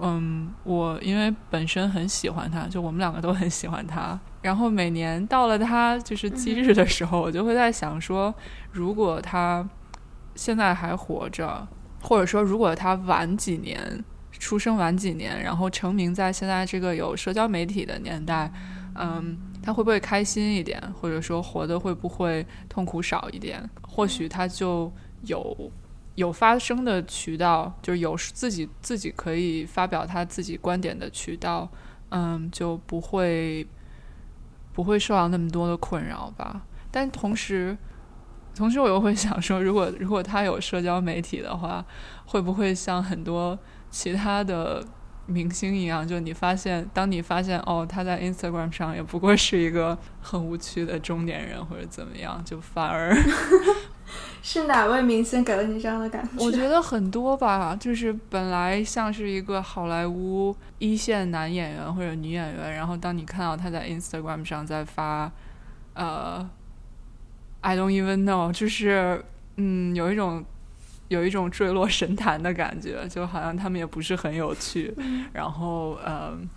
[0.00, 4.18] 嗯，我因为本身很喜欢她，就我们两个都很喜欢她。
[4.40, 8.32] 然后每年到了她就是忌日的时候，我就会在想说，
[8.70, 9.68] 如果她
[10.36, 11.66] 现在还活着，
[12.00, 18.50] 或者说如果他晚几年出生晚几年，然后成名在现在这个有社交媒体的年代，
[18.94, 23.68] 嗯，他会不会开心一点，或者说活得会不会痛苦少一点？
[23.82, 25.70] 或许他就有
[26.14, 31.68] 有发声的渠道，就是有自己自己可以发表他自己观点的渠道，
[32.10, 33.66] 嗯，就不会
[34.72, 36.62] 不会受到那么多的困扰吧。
[36.90, 37.76] 但同时，
[38.58, 41.84] 同时我又会想说，如果如果他有社交媒体的话，
[42.26, 43.56] 会不会像很多
[43.88, 44.84] 其他的
[45.26, 53.14] 明星一样，就你发现，当你发现哦，他在 Instagram 上也不过是一个很无趣的中年人或者怎么样，就反而
[54.42, 56.44] 是哪位明星给了你这样的感觉？
[56.44, 65.30] 我觉得很多吧，就是本来像是一个好莱坞一线男演员或者女演员，然后当你看到他在 Instagram 上在发，
[65.94, 66.48] 呃
[67.60, 69.24] ，I don't even know，就是
[69.56, 70.44] 嗯，有一种
[71.08, 74.94] 有一种坠落神坛的感觉，就好像他们也不是很有趣，
[75.32, 76.48] 然后嗯，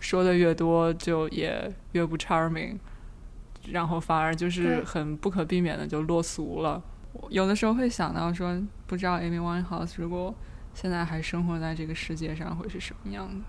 [0.00, 2.78] 说的越多就也越不 charming，
[3.70, 6.82] 然后反而就是很不可避免的就落俗了。
[7.28, 10.34] 有的时候会想到说，不知道 Amy Winehouse 如果
[10.74, 13.44] 现在还生活在这个世界上会是什么样的。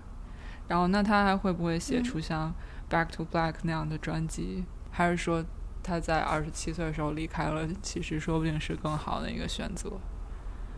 [0.68, 2.54] 然后，那他还会不会写出像
[2.92, 4.64] 《Back to Black》那样的专辑？
[4.90, 5.44] 还是说
[5.84, 9.92] 他在二十七岁的时候离开了，其实说不定是更好的一个选择？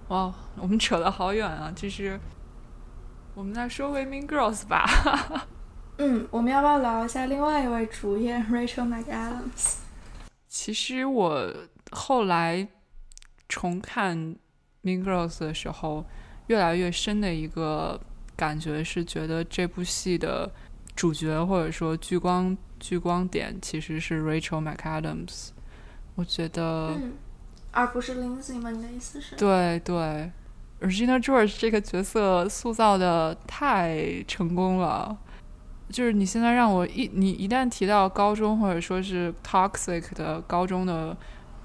[0.09, 1.73] 哇，我们扯得好远啊！
[1.75, 2.21] 其实，
[3.35, 4.85] 我们再说回《Mean Girls》吧。
[5.99, 9.77] 嗯，我们要不要聊一下另外一位主演 Rachel McAdams？
[10.49, 11.55] 其实我
[11.93, 12.69] 后来
[13.49, 14.19] 重看
[14.83, 16.05] 《Mean Girls》的时候，
[16.49, 17.99] 越来越深的一个。
[18.37, 20.53] 感觉是觉得这部戏的
[20.95, 25.49] 主角或者说聚光聚光点其实是 Rachel McAdams，
[26.15, 26.95] 我觉得，
[27.73, 28.71] 而不是 Lindsay 吗？
[28.71, 29.37] 你的意思是？
[29.37, 30.31] 对对
[30.81, 35.17] ，Regina George 这个角色塑造的太成功了，
[35.91, 41.17] 就是你现在让我一你一旦提到高中或者说是 toxic 的高中的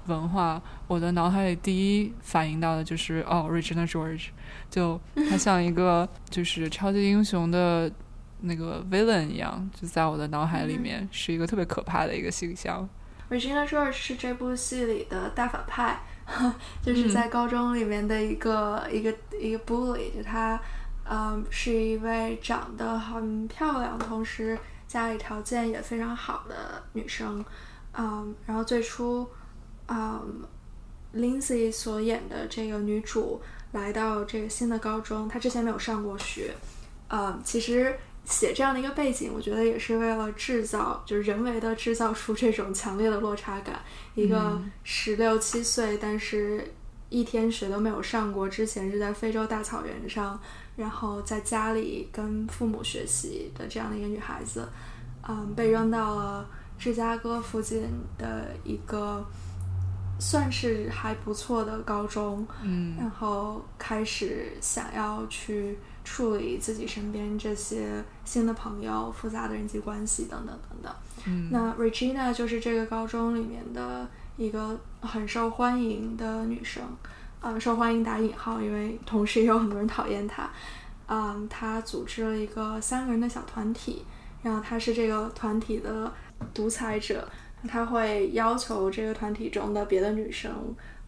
[0.06, 4.28] 文化，我的脑海里第一反应到的就是哦，Regina George。
[4.70, 4.98] 就
[5.28, 7.90] 他像一个就是超级英雄的
[8.42, 12.88] 那个 villain 一样，就在我的脑海里面是一个特别可怕的一个形象。
[13.30, 16.00] Regina George 是这部戏里的大反派，
[16.82, 20.14] 就是在高中里面的一个一个一个 bully。
[20.14, 20.60] 就她，
[21.08, 27.44] 嗯，是一位长得很漂亮，同时家里条件也非常好的女生。
[27.94, 29.26] 嗯，然后最初，
[29.88, 30.42] 嗯
[31.14, 33.40] ，Lindsay 所演的这个女主。
[33.72, 36.54] 来到这个新的高中，她之前没有上过学，
[37.08, 43.80] 呃，其实写这样的一个背景，我觉得也是为了制造，就是人为的制造出这种强烈的落差感。
[44.14, 46.72] 一个十六七岁，但是
[47.08, 50.38] 一天学都没有上过，之前是在非洲大草原上，
[50.76, 54.68] 然后在家里跟父母学习的这样的一个女孩子，
[55.28, 56.48] 嗯，被扔到了
[56.78, 59.24] 芝加哥附近的一个。
[60.18, 70.92] 算是还不错的高中，嗯，然后开始想要去处理自己身边这些新的朋友、复杂的人际关系等等等等。
[71.26, 76.82] 嗯，那 Regina 就是这个高中里面的一个很受欢迎的女生，
[77.40, 80.50] 嗯，受欢迎打引号，因为同时也有很多人讨厌她。
[81.06, 84.04] 嗯，她组织了一个三个人的小团体，
[84.42, 86.12] 然后她是这个团体的
[86.52, 87.28] 独裁者。
[87.68, 90.52] 她会要求这个团体中的别的女生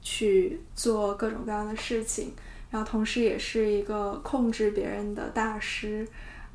[0.01, 2.33] 去做各种各样的事情，
[2.75, 6.05] 然后同时也是一个控制别人的大师。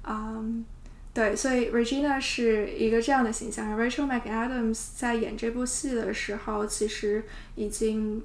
[0.03, 0.65] 嗯，
[1.13, 3.79] 对，所以 Regina 是一个这样的形象。
[3.79, 7.23] Rachel McAdams 在演这部戏的时候，其实
[7.55, 8.21] 已经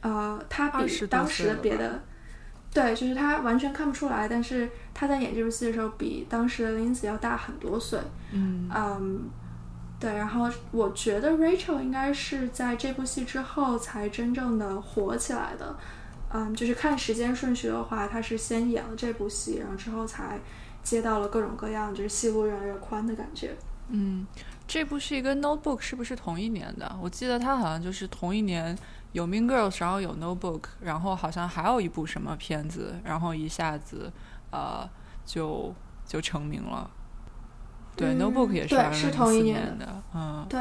[0.00, 2.02] 呃，她比当时的别的，
[2.72, 8.00] 对，就是她完全看不出来，但是她在演这部戏的时候，比当时的 Lindsay 要大很多岁。
[8.32, 9.30] 嗯嗯。
[9.98, 15.74] 对，然后我觉得 Rachel 应该是在这部戏之后才真正的火起来的，
[16.32, 20.40] 嗯，就是看时间顺序的话，他是先演了这部戏，然后之后才
[20.82, 23.56] 接到了各种各样，就是戏路越来越宽的感觉。
[23.88, 24.26] 嗯，
[24.66, 26.98] 这部是一个 Notebook 是不是同一年的？
[27.00, 28.76] 我记得他好像就是同一年
[29.12, 34.12] 有 Mean Girls，然后有 Notebook，然后好像还有一部什么片子，然后一下子
[34.50, 34.88] 呃
[35.24, 35.72] 就
[36.04, 36.90] 就成名了。
[37.94, 40.60] 对，Notebook 也是是同一年的，嗯，对。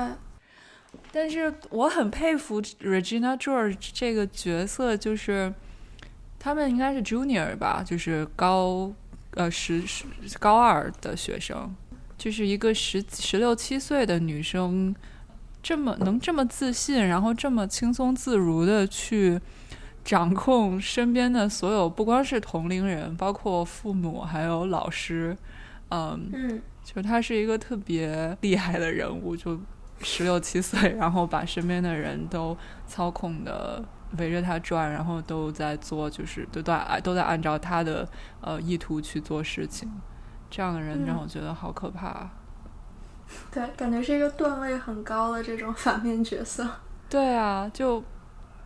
[1.15, 5.53] 但是我很佩服 Regina George 这个角色，就是
[6.37, 8.91] 他们应该是 Junior 吧，就是高
[9.35, 10.03] 呃十十
[10.41, 11.73] 高二的学生，
[12.17, 14.93] 就是一个十十六七岁的女生，
[15.63, 19.39] 这么能这么自信，然后这么轻松自如的去
[20.03, 25.37] 掌控身边的所有，不光是同龄人，包括父母还有老师，
[25.91, 26.61] 嗯嗯。
[26.83, 29.59] 就他是一个特别厉害的人物，就
[30.01, 33.83] 十六七岁，然后把身边的人都操控的
[34.17, 38.07] 围着他转，然后都在做，就是都在都在按照他的
[38.41, 39.89] 呃意图去做事情。
[40.49, 42.29] 这样的人让我觉得好可怕。
[43.51, 46.67] 对，感觉是一个段位很高的这种反面角色。
[47.09, 48.03] 对啊，就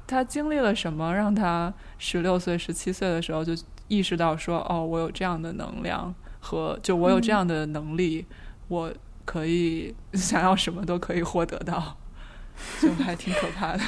[0.05, 3.53] 他经历了什么，让他十六岁、十七岁的时候就
[3.87, 8.25] 意识到说：“哦，我有这样的能量。”和就我有这样的能力，
[8.69, 8.89] 我
[9.29, 11.95] 可以想要什么都可以获得到，
[12.81, 13.83] 就还挺可怕的。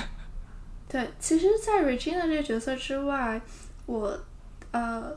[0.87, 3.41] 对，其实，在 Regina 这个角色之外，
[3.87, 4.15] 我
[4.69, 5.11] 呃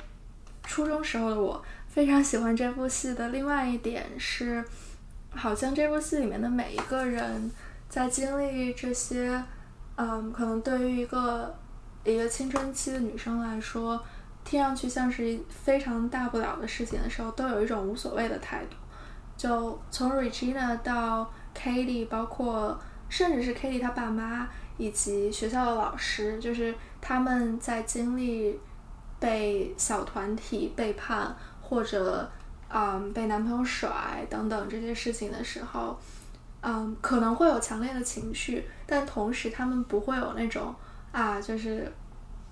[0.63, 4.65] 初中时候的我非常喜欢这部戏的另外一点是，
[5.35, 7.51] 好像这部戏里面的每一个人
[7.91, 9.45] 在经历这些，
[9.97, 11.55] 嗯，可能对于一个
[12.03, 14.03] 一个青春期的女生来说。
[14.43, 18.77] 听上去像是非常大不了的事情的时候，都有一种无所谓的态度。
[19.37, 22.79] 就从 Regina 到 Katie，包括
[23.09, 28.59] 甚至是 Kitty 他爸妈以及学校的老师，就是他们在经历
[29.19, 32.31] 被小团体背叛或者
[32.69, 35.99] 嗯被男朋友甩等等这些事情的时候，
[36.63, 40.75] 嗯可能会有强烈的情绪，但同时他们不会有那种
[41.13, 41.93] 啊，就是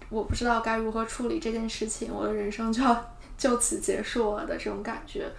[0.08, 5.30] 我不知道该如何处理这件事情，我的人生就要 就此结束了的这种感觉。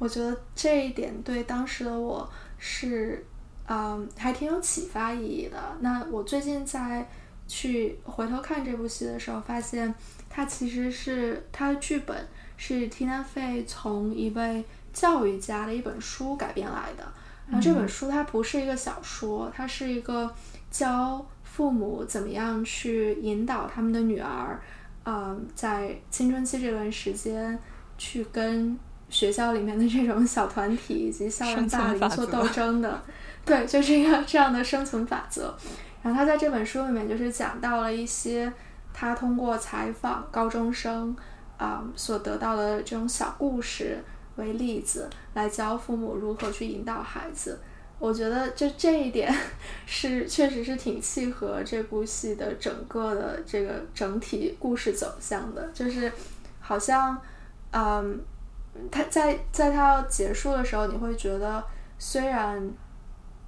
[0.00, 2.26] 我觉得这一点对当时的我
[2.56, 3.22] 是，
[3.68, 5.58] 嗯，还挺有启发意义的。
[5.80, 7.06] 那我最近在
[7.46, 9.94] 去回头看这部戏的时候，发现
[10.30, 12.26] 它其实是它的剧本
[12.56, 17.04] 是 Tina Fey 从一位教育家的一本书改编来的。
[17.46, 20.34] 然后这本书它不是一个小说，它是一个
[20.70, 24.58] 教父母怎么样去引导他们的女儿，
[25.04, 27.58] 嗯，在青春期这段时间
[27.98, 28.78] 去跟。
[29.10, 33.02] 学校里面的这种小团体以及校园霸凌做斗争的，
[33.44, 35.54] 对，就是一个这样的生存法则。
[36.02, 38.50] 然后他在这本书里面就是讲到了一些
[38.94, 41.14] 他通过采访高中生
[41.58, 44.02] 啊所得到的这种小故事
[44.36, 47.58] 为例子，来教父母如何去引导孩子。
[47.98, 49.30] 我觉得就这一点
[49.84, 56.10] 是确实是挺契合这部戏的整个的这个整体故事走向的，就是
[56.60, 57.20] 好像
[57.72, 58.20] 嗯。
[58.90, 61.62] 他在在他要结束的时候，你会觉得
[61.98, 62.72] 虽然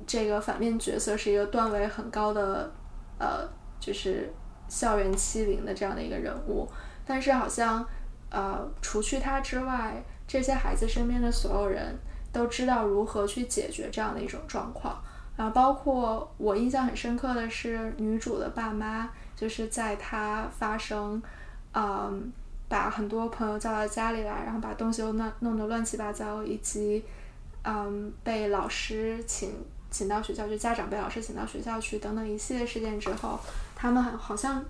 [0.06, 2.70] 这个反面角色是一个段位很高的，
[3.18, 3.48] 呃，
[3.78, 4.32] 就是
[4.68, 6.68] 校园欺凌的这样的一个人物，
[7.06, 7.86] 但是好像
[8.30, 11.96] 呃，除去他之外，这些孩子身边的所有人
[12.32, 15.00] 都知道如何去解决这样的一种状况。
[15.36, 21.22] 然后，包括我印象很深刻的是女主的爸妈，就是在他发生，
[21.72, 22.32] 嗯。
[22.72, 27.04] 把很多朋友叫到家里来，然后把东西都弄弄得乱七八糟，以及，
[27.64, 29.50] 嗯，被老师请
[29.90, 33.38] 请到学校，就家长被老师请到学校去，等等一系列事件之后，
[33.76, 34.64] 他们好像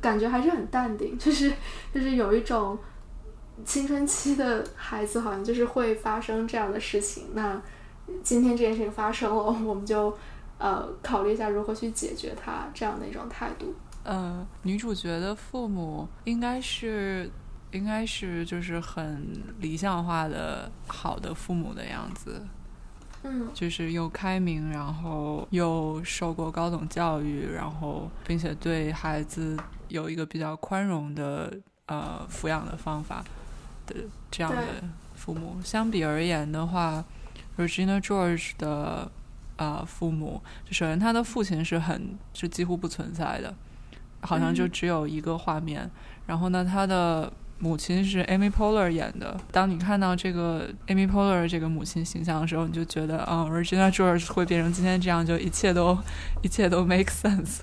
[0.00, 1.52] 感觉还是很淡定，就是
[1.92, 2.78] 就是有一种
[3.64, 7.30] 青春期的孩子好像就是会发生这样的事情。
[7.34, 7.60] 那
[8.22, 10.16] 今天这件事情发生了，我们就
[10.58, 13.74] 呃考虑一下如何去解决它，这样的一种态度。
[14.04, 17.30] 呃，女主角的父母应该是。
[17.72, 19.30] 应该是就是很
[19.60, 22.44] 理想化的好的父母的样子，
[23.22, 33.24] 嗯，就是又开明，然后又受过高等教育，然后并且对孩子有一个比较宽容的呃抚养的方法
[33.86, 33.94] 的
[34.32, 34.82] 这样的
[35.14, 35.60] 父母。
[35.62, 37.04] 相比而言的话
[37.56, 39.08] ，Regina George 的
[39.58, 43.54] 啊父母，就首先他的父亲是很是几乎不存在的，
[44.22, 45.90] 好像就只有一个画面。
[46.26, 47.32] 然后呢，他的。
[47.62, 49.38] 母亲是 Amy Poehler 演的。
[49.52, 55.98] 当你看到这个 Amy Poehler 这个母亲形象的时候，你就觉得啊，Regina George 会变成今天这样，就一切都
[56.40, 57.58] 一切都 make sense，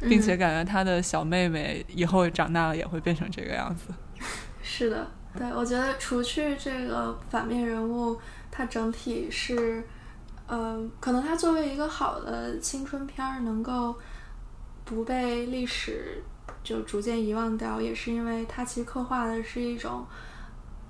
[0.00, 3.94] 并且感觉他的小妹妹以后长大了也会变成这个样子。
[4.60, 5.06] 是的，
[5.38, 8.18] 对，我觉得除去这个反面人物，
[8.50, 9.84] 它整体是，
[10.48, 13.94] 嗯，可能它作为一个好的青春片儿，能够
[14.84, 16.22] 不被历史。
[16.62, 20.02] 就逐渐遗忘掉，也是因为它其实刻画的是一种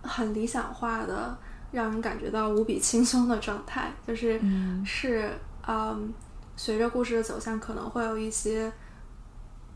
[0.02, 1.36] 很理想化的，
[1.72, 3.92] 让人感觉到无比轻松的状态。
[4.06, 4.40] 就是
[4.84, 5.32] 是
[5.66, 6.14] 嗯，
[6.54, 8.72] 随着故事的走向，可能会有一些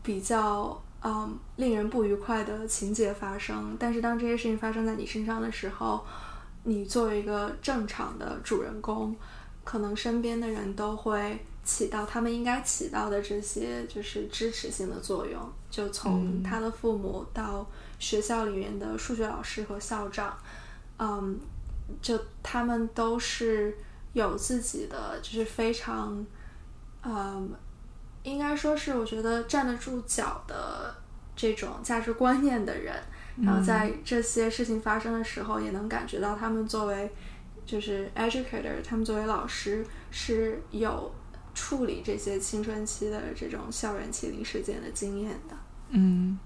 [0.01, 3.75] 比较嗯令人不愉快的情节发生。
[3.77, 6.05] 但是当这些事情发生在你身上的时候，
[6.63, 9.13] 你作为一个正常的主人公，
[9.65, 11.37] 可能身边的人都会。
[11.63, 15.39] 起到他们应该起到的这些就是支持性的作用，
[15.69, 17.65] 就从他的父母到
[17.99, 20.35] 学校里面的数学老师和校长，
[20.97, 21.39] 嗯，
[22.01, 23.77] 就他们都是
[24.13, 26.25] 有自己的就是非常，
[27.03, 27.53] 嗯，
[28.23, 30.95] 应该说是我觉得站得住脚的
[31.35, 32.95] 这种价值观念的人，
[33.43, 37.11] 然后在这些事情发生的时候，也能感觉到他们作为
[37.63, 41.13] 就是 educator，他们作为老师是有。
[41.61, 45.55] 处理这些青春期的这种校园欺凌事件的经验的，
[45.89, 46.39] 嗯，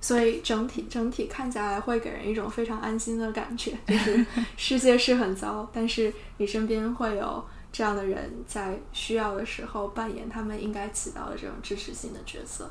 [0.00, 4.26] 所以整体整体看下来会给人一种非常安心的感觉， 就是
[4.56, 12.68] 世界是很糟，但是你身边会有这样的人在需要的时候扮演他们应该起到的这种支持性的角色。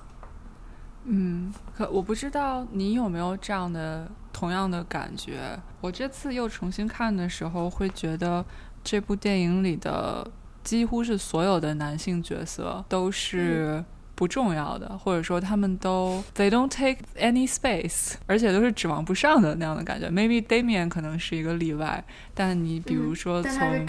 [1.05, 5.57] 嗯，可我不知道你有没有这样的同样的感觉。
[5.79, 8.45] 我这次又重新看的时候，会觉得
[8.83, 10.29] 这部电影里的。
[10.69, 20.07] 几乎是所有的男性角色都是不重要的，或者说他们都 they don't take any space，而且都是指望不上的那样的感觉。
[20.11, 22.03] Maybe Damian 可能是一个例外，
[22.35, 23.87] 但你比如说从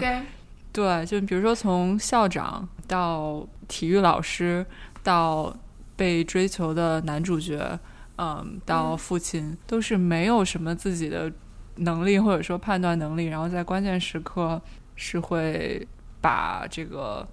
[0.73, 4.65] 对，就比如说从校长到体育老师，
[5.03, 5.55] 到
[5.95, 7.79] 被追求的男主角，
[8.17, 11.31] 嗯，到父亲，都是没有什么自己的
[11.75, 14.59] 能力或者说判断能力，然后在关键时刻
[14.95, 15.87] 是会
[16.21, 17.27] 把这个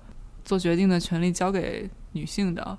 [0.45, 2.77] 做决定的权利交给女性的，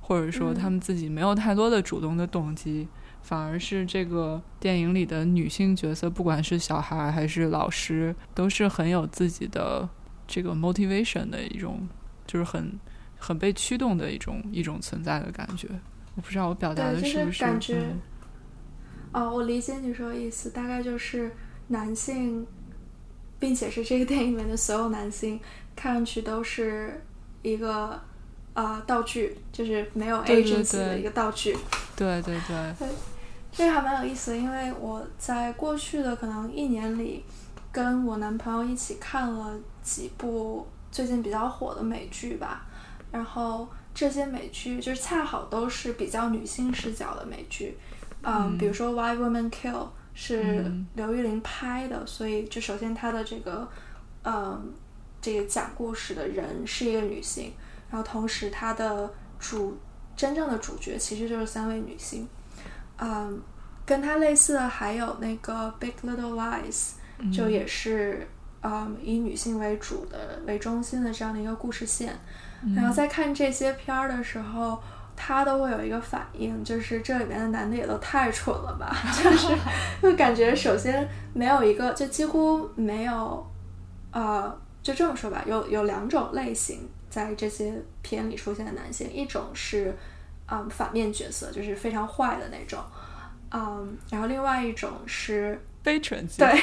[0.00, 2.86] 或者说他们自己没有太多的主动的动机。
[3.22, 9.88] 反而是这个电影里的女性角色，不管是小孩还是老师，都是很有自己的
[10.28, 11.88] 这个 motivation 的一种，
[12.24, 12.78] 就是很
[13.18, 15.68] 很被驱动的一种一种存在的感觉。
[16.14, 17.96] 我不知道我表达的是不是感觉？
[19.10, 21.32] 哦，我理解你说的意思，大概就是
[21.66, 22.46] 男性，
[23.38, 25.40] 并且是这个电影里面的所有男星，
[25.74, 27.04] 看上去都是
[27.42, 28.00] 一个
[28.54, 31.56] 呃道具，就是没有 agency 的一个道具。
[31.94, 32.88] 对对对。
[33.52, 37.24] 这个还蛮有意思的，因为我在过去的可能一年里，
[37.72, 42.66] 跟我男朋友一起看了几部最近比较火的美剧吧。
[43.10, 47.78] 然后这些美剧就是恰好都是比较女性视角的美剧，
[48.22, 49.72] 嗯，比如说《Why Women Kill》
[50.18, 50.64] 是
[50.94, 53.68] 刘玉玲拍的，所以就首先她的这个，
[54.24, 54.72] 嗯，
[55.20, 57.52] 这个讲故事的人是一个女性，
[57.90, 59.76] 然后同时她的主
[60.16, 62.26] 真正的主角其实就是三位女性。
[62.98, 63.42] 嗯，
[63.84, 66.92] 跟她类似的还有那个《Big Little Lies》，
[67.32, 68.26] 就也是
[68.62, 72.18] 嗯以女性为主的为中心的这样的一个故事线。
[72.74, 74.82] 然后在看这些片儿的时候，
[75.16, 78.94] 他都会有一个反应，就是这里面的男的也都太蠢了吧？
[79.22, 79.48] 就 是
[80.02, 83.46] 就感觉首先没有一个，就几乎没有，
[84.12, 89.92] 呃，就这么说吧，有有两种类型在这些片里出现的男性，一种是。
[90.48, 92.78] 嗯，反面角色就是非常坏的那种，
[93.50, 96.56] 嗯，然后另外一种是非蠢即坏，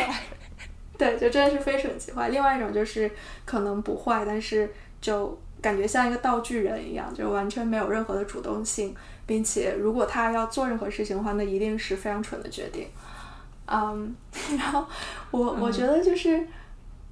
[0.98, 2.30] 对，就真的是非蠢即坏。
[2.30, 3.12] 另外一种就是
[3.44, 8.96] 可能不坏，但是就感觉像一个道具人一样，就完全没有任何的主动性，
[9.26, 12.88] 并且如果他要做任何事情的话，那一定是非常蠢的决定。
[13.66, 14.16] 嗯，
[14.60, 14.86] 然后
[15.32, 16.46] 我我觉得就是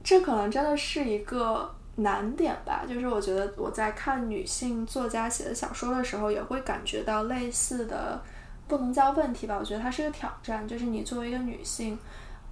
[0.04, 1.74] 这可能真的是一个。
[1.98, 8.20] 难点吧，就是我觉得我在看女性作家写的小说的时候，也会感觉到类似的，
[8.66, 9.58] 不能叫问题吧。
[9.60, 12.00] 我觉得它是个挑战，就是你作为一个女性，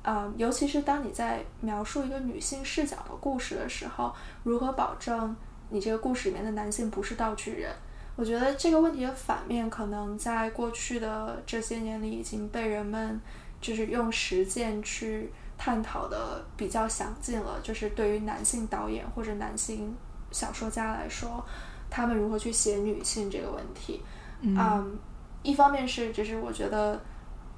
[0.04, 5.34] 嗯，尤其是当你在描述一个女性视角的故事的时候，如何保证
[5.70, 7.72] 你这个故事里面的男性不是道具人？
[8.16, 13.20] 我觉得这个问题的反面，可能在过去的这些年里已经被人们
[13.62, 15.32] 就是用实践去。
[15.62, 19.94] 探讨的比较详尽了，就是对于男性导演或者男性
[20.32, 21.44] 小说家来说，
[21.90, 24.02] 他们如何去写女性这个问题。
[24.40, 24.98] 嗯，
[25.44, 26.98] 一方面是，就是我觉得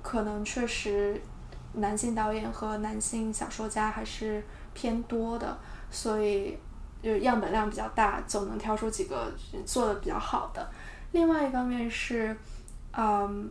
[0.02, 1.22] 可能确实
[1.74, 4.44] 男性导演和男性小说家还是
[4.74, 5.56] 偏多的，
[5.92, 6.58] 所以
[7.02, 9.32] 就是样本量比较大，总能挑出几个
[9.66, 10.70] 做的比较好的。
[11.12, 12.36] 另外一方面是，
[12.94, 13.50] 嗯，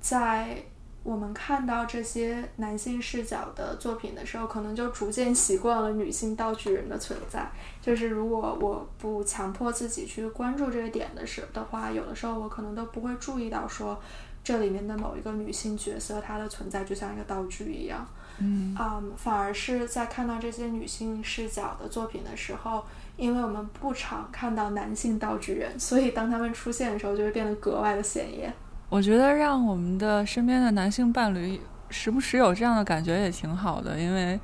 [0.00, 0.62] 在。
[1.04, 7.50] 我们看到这些男性视角的作品的时候，可能就逐渐习惯了女性道具人的存在。
[7.80, 13.98] 就是如果我不强迫自己去关注这个点的时的话，有的时候我可能都不会注意到说
[14.44, 18.06] 这里面的某一个女性角色她的存在就像一个道具一样。
[18.38, 18.76] 嗯，
[19.16, 22.84] 反而是在看到这些女性视角的作品的时候，
[23.16, 28.52] 因为我们不常看到男性道具人，所以当他们出现的时候，就会变得格外的显眼。
[28.88, 31.60] 我觉得让我们的身边的男性伴侣
[31.90, 34.38] 时不时有这样的感觉也挺好的，因为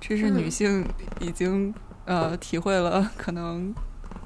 [0.00, 0.86] 这是女性
[1.20, 1.74] 已经
[2.04, 3.74] 呃体会了可能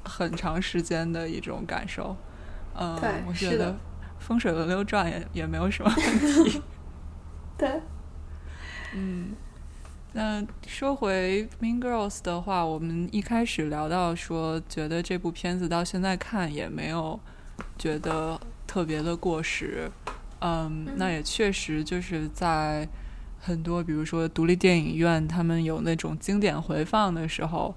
[0.03, 2.15] 很长时间的一种感受。
[2.75, 2.95] 嗯，
[3.27, 3.75] 我觉得
[4.19, 6.61] 风水轮流转也也没有什么问题。
[7.57, 7.81] 对，
[8.93, 9.33] 嗯，
[10.13, 17.19] 那说回《Mean Girls》的话，我们一开始聊到说，觉得这部片子到现在看也没有
[17.77, 18.39] 觉得。
[18.67, 19.89] 特别的过时，
[20.41, 22.87] 嗯，那也确实就是在
[23.39, 27.73] 很多，比如说独立电影院，他们有那种经典回放的时候，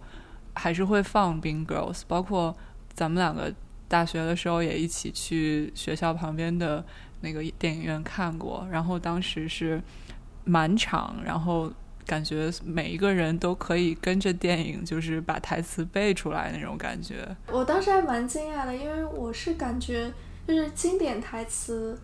[0.53, 2.55] 还是会放《Being Girls》，包括
[2.93, 3.55] 咱们两个
[3.87, 6.85] 大学的时候也一起去学校旁边的
[7.21, 9.81] 那个电影院看过，然后当时是
[10.45, 11.71] 满场，然后
[12.07, 17.37] 感觉每一个人都可以跟着电影，就是把台词背出来那种感觉。
[17.51, 20.13] 我当时还蛮惊讶的，因为我是感觉。
[20.49, 21.97] 就是经典台词，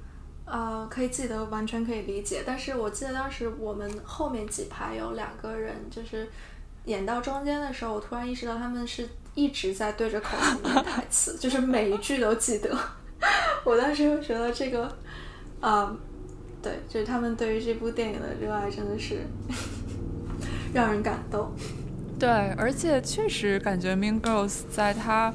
[0.44, 2.44] 呃，可以记得，完全可以理解。
[2.46, 6.28] 但是我记得当时我们后面几排有两个人，就是
[6.84, 12.78] 演到中间的时候，我突然意识到他们是一直在对着口型念台词，就是每一句都记得。
[13.64, 14.96] 我当时就觉得这个，
[15.60, 15.92] 啊，
[16.66, 19.20] 对，就是他们对于这部电影的热爱真的是
[20.74, 21.52] 让人感动。
[22.18, 25.32] 对，而且确实感觉《Mean Girls》在它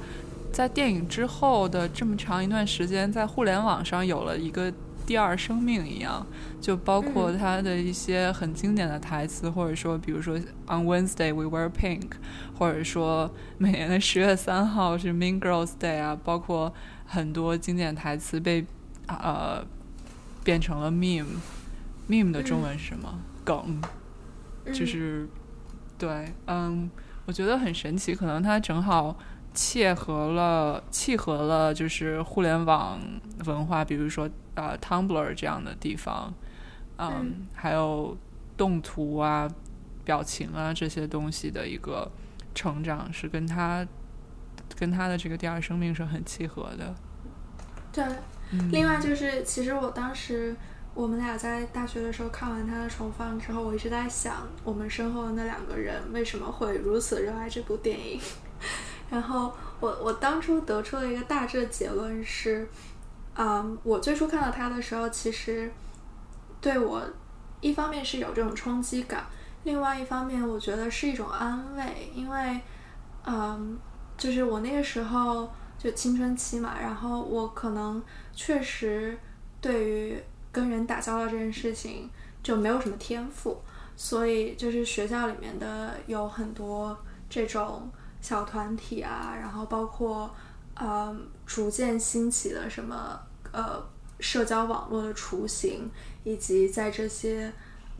[0.52, 4.74] 在电影之后的这么长一段时间，在互联网上有了一个
[5.06, 6.28] 第二生命一样。
[6.60, 12.12] 就包括它的一些很经典的台词，或者说，比如说 “On Wednesday we wear pink”，
[12.60, 16.74] 或者说每年的十月三号是 Mean Girls Day 啊，包括
[17.06, 18.66] 很多经典台词被
[19.08, 19.66] 呃
[20.44, 23.20] 变成了 meme，meme 的中文是什么？
[23.44, 23.82] 梗，
[24.74, 25.28] 就是
[25.98, 26.90] 对，嗯，
[27.26, 29.18] 我觉得很神奇，可能它正好
[29.54, 33.00] 契合了，契合了，就是互联网
[33.46, 36.34] 文化，比如说呃 Tumblr 这样的地方。
[37.04, 38.16] 嗯，还有
[38.56, 39.50] 动图啊、
[40.06, 42.12] 表情啊这些东西的一个
[42.54, 43.84] 成长，是跟他
[44.78, 46.94] 跟他的这个第二生命是很契合的。
[47.92, 48.06] 对，
[48.72, 50.56] 另外就是，其实我当时
[50.94, 58.20] 我们俩在大学的时候看完他的重放之后，我一直在想，我们身后的那两个人为什么会如此热爱这部电影？
[59.10, 62.68] 然后我我当初得出了一个大致的结论是，
[63.36, 65.72] 嗯，我最初看到他的时候，其实。
[66.64, 67.02] 对我，
[67.60, 69.26] 一方面是有这种冲击感，
[69.64, 72.62] 另外一方面我觉得是一种安慰，因为，
[73.26, 73.80] 嗯，
[74.16, 78.04] 就是我那个时候就青春期嘛，然后我可能
[78.34, 79.18] 确实
[79.60, 80.18] 对于
[80.52, 82.10] 跟人打交道这件事情
[82.44, 83.60] 就没有什么天赋，
[83.96, 86.98] 所以就是学校里面的有很多
[87.30, 87.90] 这种
[88.22, 90.30] 小团体啊，然后包括
[90.76, 91.16] 呃
[91.46, 93.20] 逐渐兴起的什么
[93.52, 93.84] 呃
[94.20, 95.90] 社交网络的雏形。
[96.24, 97.52] 以及在这些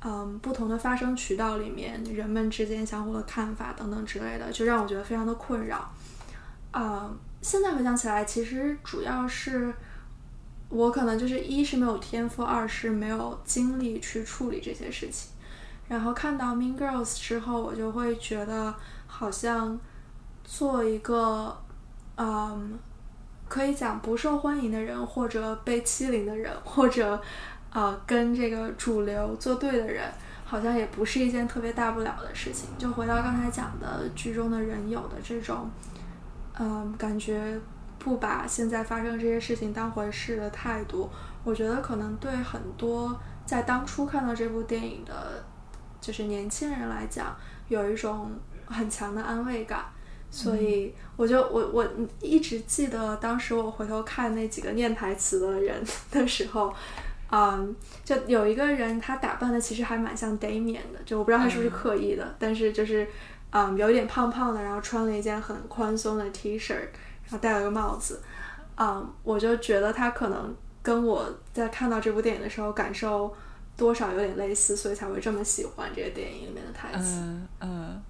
[0.02, 5.92] 嗯不同的发声渠道里面，人们之间相互的看法等等之类的，就让我觉得非常的困扰。
[6.70, 7.10] 啊，
[7.42, 9.74] 现在回想起来，其实主要是
[10.70, 15.32] 我可能就是一是没有天赋，二是没有精力去处理这些事情。
[15.88, 18.74] 然后看到《Mean Girls》之后，我就会觉得
[19.08, 19.80] 好像
[20.44, 21.58] 做一个
[22.16, 22.80] 嗯
[23.50, 27.22] 可以讲不受欢迎的人，或者被欺凌的人，或者。
[27.72, 30.04] 啊，跟这个主流作对的人，
[30.44, 32.68] 好像也不是一件特别大不了的事情。
[32.78, 35.72] 就回到刚才讲的剧中的人有的这种，
[36.64, 37.60] 嗯，感觉
[37.98, 41.10] 不把现在发生这些事情当回事的态度，
[41.44, 45.44] 我觉得可能对很多在当初看到这部电影的，
[46.00, 47.36] 就是年轻人来讲，
[47.68, 48.32] 有一种
[48.68, 49.86] 很强的安慰感。
[50.30, 51.84] 所以，我就我我
[52.22, 56.72] 一直记得当时我回头看那几个念台词的人 的时候。
[57.34, 63.08] 嗯，就有一个人，他打扮的其实还蛮像 Damian 的，就我不知道他是不是刻意的，但是就是，
[63.52, 68.22] 嗯，有点胖胖的，然后穿了一件很宽松的 T 恤，然后戴了个帽子，
[68.78, 73.34] 嗯，我就觉得他可能跟我在看到这部电影的时候感受
[73.78, 77.20] 多少有点类似，所以才会这么喜欢这个电影里面的台词。
[77.20, 78.02] 嗯嗯。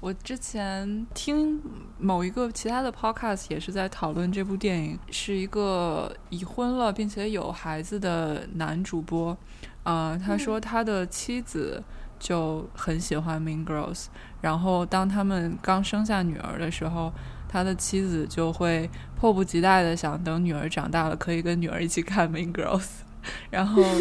[0.00, 1.58] 我之前听
[1.98, 9.34] 某一个其他的 podcast 也是在讨论这部电影，是一个已婚了并且有孩子的男主播，
[9.82, 11.82] 啊，他说他的妻子
[12.24, 14.06] 就很喜欢 Mean Girls，
[14.40, 17.12] 然后当他们刚生下女儿的时候，
[17.46, 22.86] 他的妻子就会迫不及待的想等女儿长大了可以跟女儿一起看 Mean Girls，
[23.52, 23.82] 然后。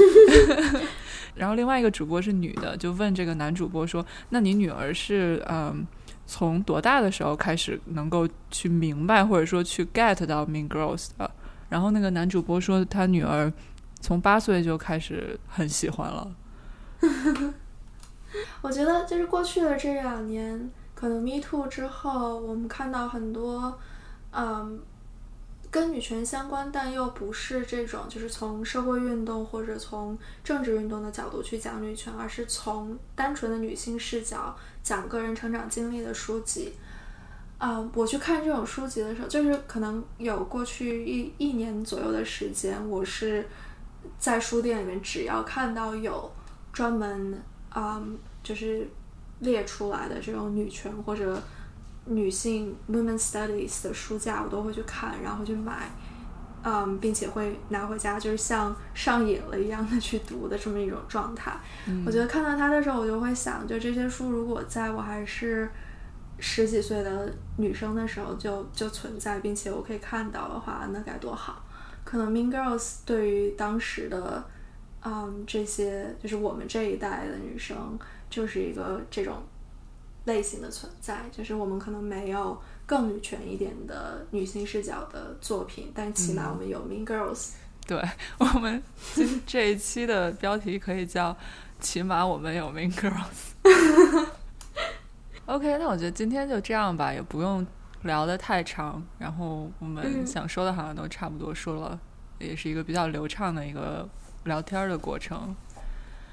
[1.36, 5.84] 然后另外一个主播是女的，就问这个男主播说：“那你女儿是嗯，
[6.28, 11.30] 从多大的时候开始能够去明白或者说去 get 到 Mean Girls 的？”
[11.70, 13.52] 然后那个男主播说：“他女儿
[14.00, 16.36] 从八岁就开始很喜欢了。”
[18.62, 23.78] 我觉得就是过去的这两年，可能 Me Too 之后，我们看到很多
[24.32, 24.82] 嗯。
[25.72, 36.76] 跟女权相关，但又不是这种，就是从社会运动或者从政治运动的角度去讲女权，而是从单纯的女性视角讲个人成长经历的书籍。
[37.58, 43.44] 啊，我去看这种书籍的时候，就是可能有过去一一年左右的时间，我是
[44.20, 46.32] 在书店里面，只要看到有
[46.72, 47.42] 专门
[47.74, 48.02] 啊，
[48.42, 48.88] 就是
[49.40, 51.42] 列出来的这种女权或者。
[52.06, 55.90] 女性 women studies 的书架我都会去看，然后去买，
[56.62, 61.54] 嗯，并且会拿回家，就是像上瘾了一样的去读的这么一种状态。
[62.06, 65.72] 我觉得看到它的时候，我就会想，就这些书如果在我还是
[66.40, 71.64] 十几岁的女生的时候就就存在，并且我可以看到的话，那该多好！
[72.04, 74.44] 可能 Mean Girls 对于当时的，
[75.04, 77.98] 嗯，这些就是我们这一代的女生，
[78.30, 79.44] 就是一个这种。
[80.26, 87.50] 类型的存在，就是我们可能没有更女权一点的女性视角的作品，但起码我们有 Mean Girls。
[87.86, 88.02] 对
[88.38, 88.82] 我们
[89.14, 91.36] 今这一期的标题可以叫
[91.82, 93.52] “起码我们有 Mean Girls”。
[95.46, 97.68] OK，那我觉得今天就这样吧，也不用
[98.04, 99.06] 聊得太长。
[99.20, 102.00] 然后我们想说的好像都差不多说了，
[102.40, 104.08] 也是一个比较流畅的一个
[104.46, 105.56] 聊天的过程。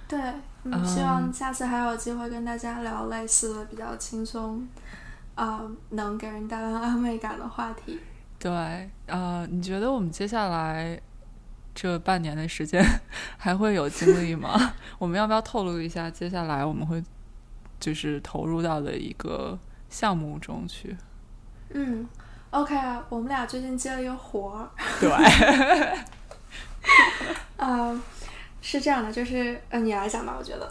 [0.08, 0.20] 对，
[0.64, 4.66] 嗯，希望下次还有机会跟大家聊类似的比较轻松，
[5.36, 8.00] 啊，能给人带来安慰感的话题。
[8.38, 11.00] 对，呃，你觉得我们接下来
[11.74, 12.84] 这半年的时间
[13.38, 14.74] 还会有精力吗？
[14.98, 17.02] 我们要不要透露一下接下来我们会
[17.78, 19.56] 就是投入到的一个
[19.88, 20.96] 项目中去？
[21.72, 22.08] 嗯
[22.50, 24.70] ，OK 啊，我们俩最近接了一个活儿。
[24.98, 25.08] 对。
[27.56, 28.00] 啊。
[28.62, 30.70] 是这样的，就是呃，你来讲吧，我觉得。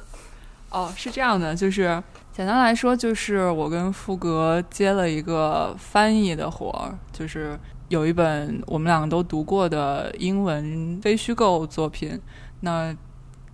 [0.70, 2.02] 哦，是这样的，就是
[2.32, 12.22] 简单来说，就是我跟富格接了一个翻译的活儿，就是有一本我们两个都读过的英文非虚构作品，
[12.60, 12.96] 那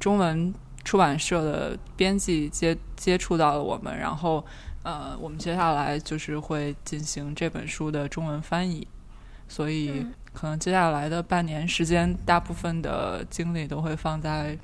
[0.02, 0.54] 中文
[0.84, 4.46] 出版社的编辑接接触到了我们，然后
[4.84, 8.86] 呃，我们接下来就是会进行这本书的中文翻译，
[9.48, 10.06] 所以。
[10.36, 14.56] 可能接下来的半年时间，大部分的精力都会放在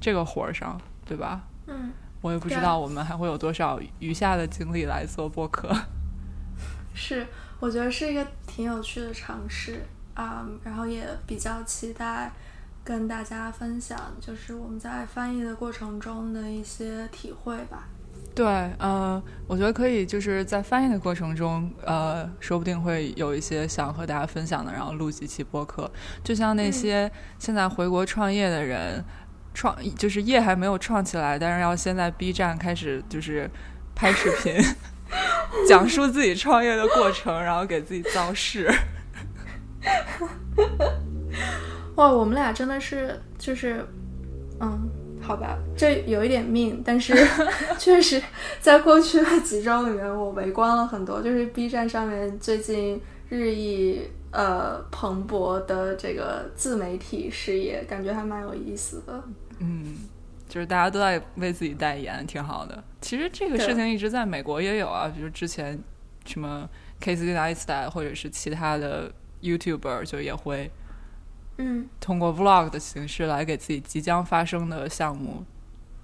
[0.00, 1.42] 这个活儿上，对吧？
[1.66, 5.70] 嗯，我也不知道我们还会有多少余下的精力来做播客。
[6.94, 7.26] 是，
[7.60, 12.32] 我觉得是一个挺有趣的尝试啊，然后也比较期待
[12.82, 17.86] 跟大家分享，就是我们在翻译的过程中的一些体会吧。
[18.38, 18.46] 对，
[18.78, 25.90] 呃，我觉得可以，就是在翻译的过程中，呃，说不定会有一些想和大家分享的，然后录几期播客。
[26.22, 27.10] 就像那些
[27.40, 29.04] 现在回国创业的人，
[29.52, 33.50] 创就是业还没有创起来，但是要先在 B 站开始就是
[33.92, 34.54] 拍视频，
[35.68, 38.72] 讲述自己创业的过程，然后给自己造势。
[41.96, 43.84] 哇，我们俩真的是就是，
[44.60, 44.88] 嗯。
[45.28, 47.14] 好吧，这有一点命，但是
[47.78, 48.20] 确实
[48.60, 52.98] 在过去的几周里面，我围观了很多，就是 B 站上面最近
[53.28, 54.00] 日益
[54.30, 59.22] 呃蓬勃的这个自媒体事业，感觉还蛮有意思的。
[59.58, 59.96] 嗯，
[60.48, 62.82] 就是大家都在为自己代言，挺好的。
[63.02, 65.78] 其实这个事情一直在美国也有啊，比如之前
[66.24, 66.66] 什么
[67.02, 69.12] Casey Neistat 或者是其他的
[69.42, 70.70] YouTuber 就也会。
[71.58, 75.44] 嗯，通过 vlog 的形式来给自己即将发生的项目，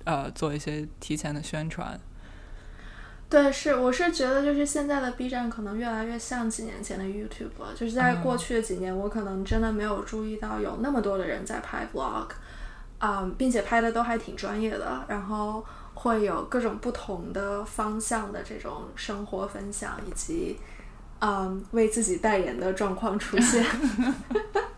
[0.05, 1.99] 呃，做一些提前的宣传。
[3.31, 7.73] 对，是，我是觉得就是现在的 B 站可能越来越像几年前的 YouTube 了。
[7.75, 12.29] 就是在过去的几年，我可能真的没有注意到有那么多的人在拍 vlog，
[12.99, 20.59] 啊，并且拍的都还挺专业的，然后会有各种不同的方向的这种生活分享，以及
[21.21, 23.65] 嗯为自己代言的状况出现。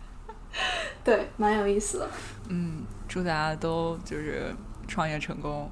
[1.04, 2.09] 对，蛮有意思的。
[2.48, 4.54] 嗯，祝大家都就是
[4.88, 5.70] 创业成功，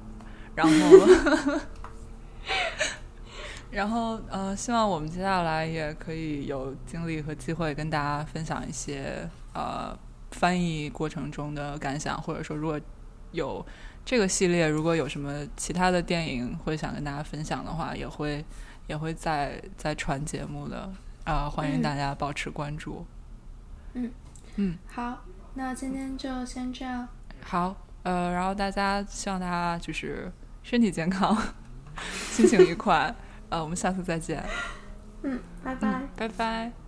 [0.55, 0.73] 然后，
[3.71, 9.97] 然后，呃，希望我们接下来也可以有精力和机会跟大家分享一些呃
[10.31, 12.79] 翻译过程中的感想，或者说如果
[13.31, 13.65] 有
[14.05, 18.45] 这个系列，如果有什么其他的电影会想跟大家分享的话，也会
[18.87, 20.89] 也会再再传节目的
[21.25, 23.05] 啊，欢迎大家保持关注。
[23.93, 24.05] 嗯。
[24.05, 24.11] 嗯，
[24.87, 27.07] 好，那今天就先这样。
[27.43, 30.31] 好，呃，然后大家希望大家就是
[30.63, 31.37] 身体健康，
[32.31, 33.13] 心情愉快。
[33.49, 34.43] 呃，我们下次再见。
[35.23, 36.84] 嗯，拜拜，拜拜。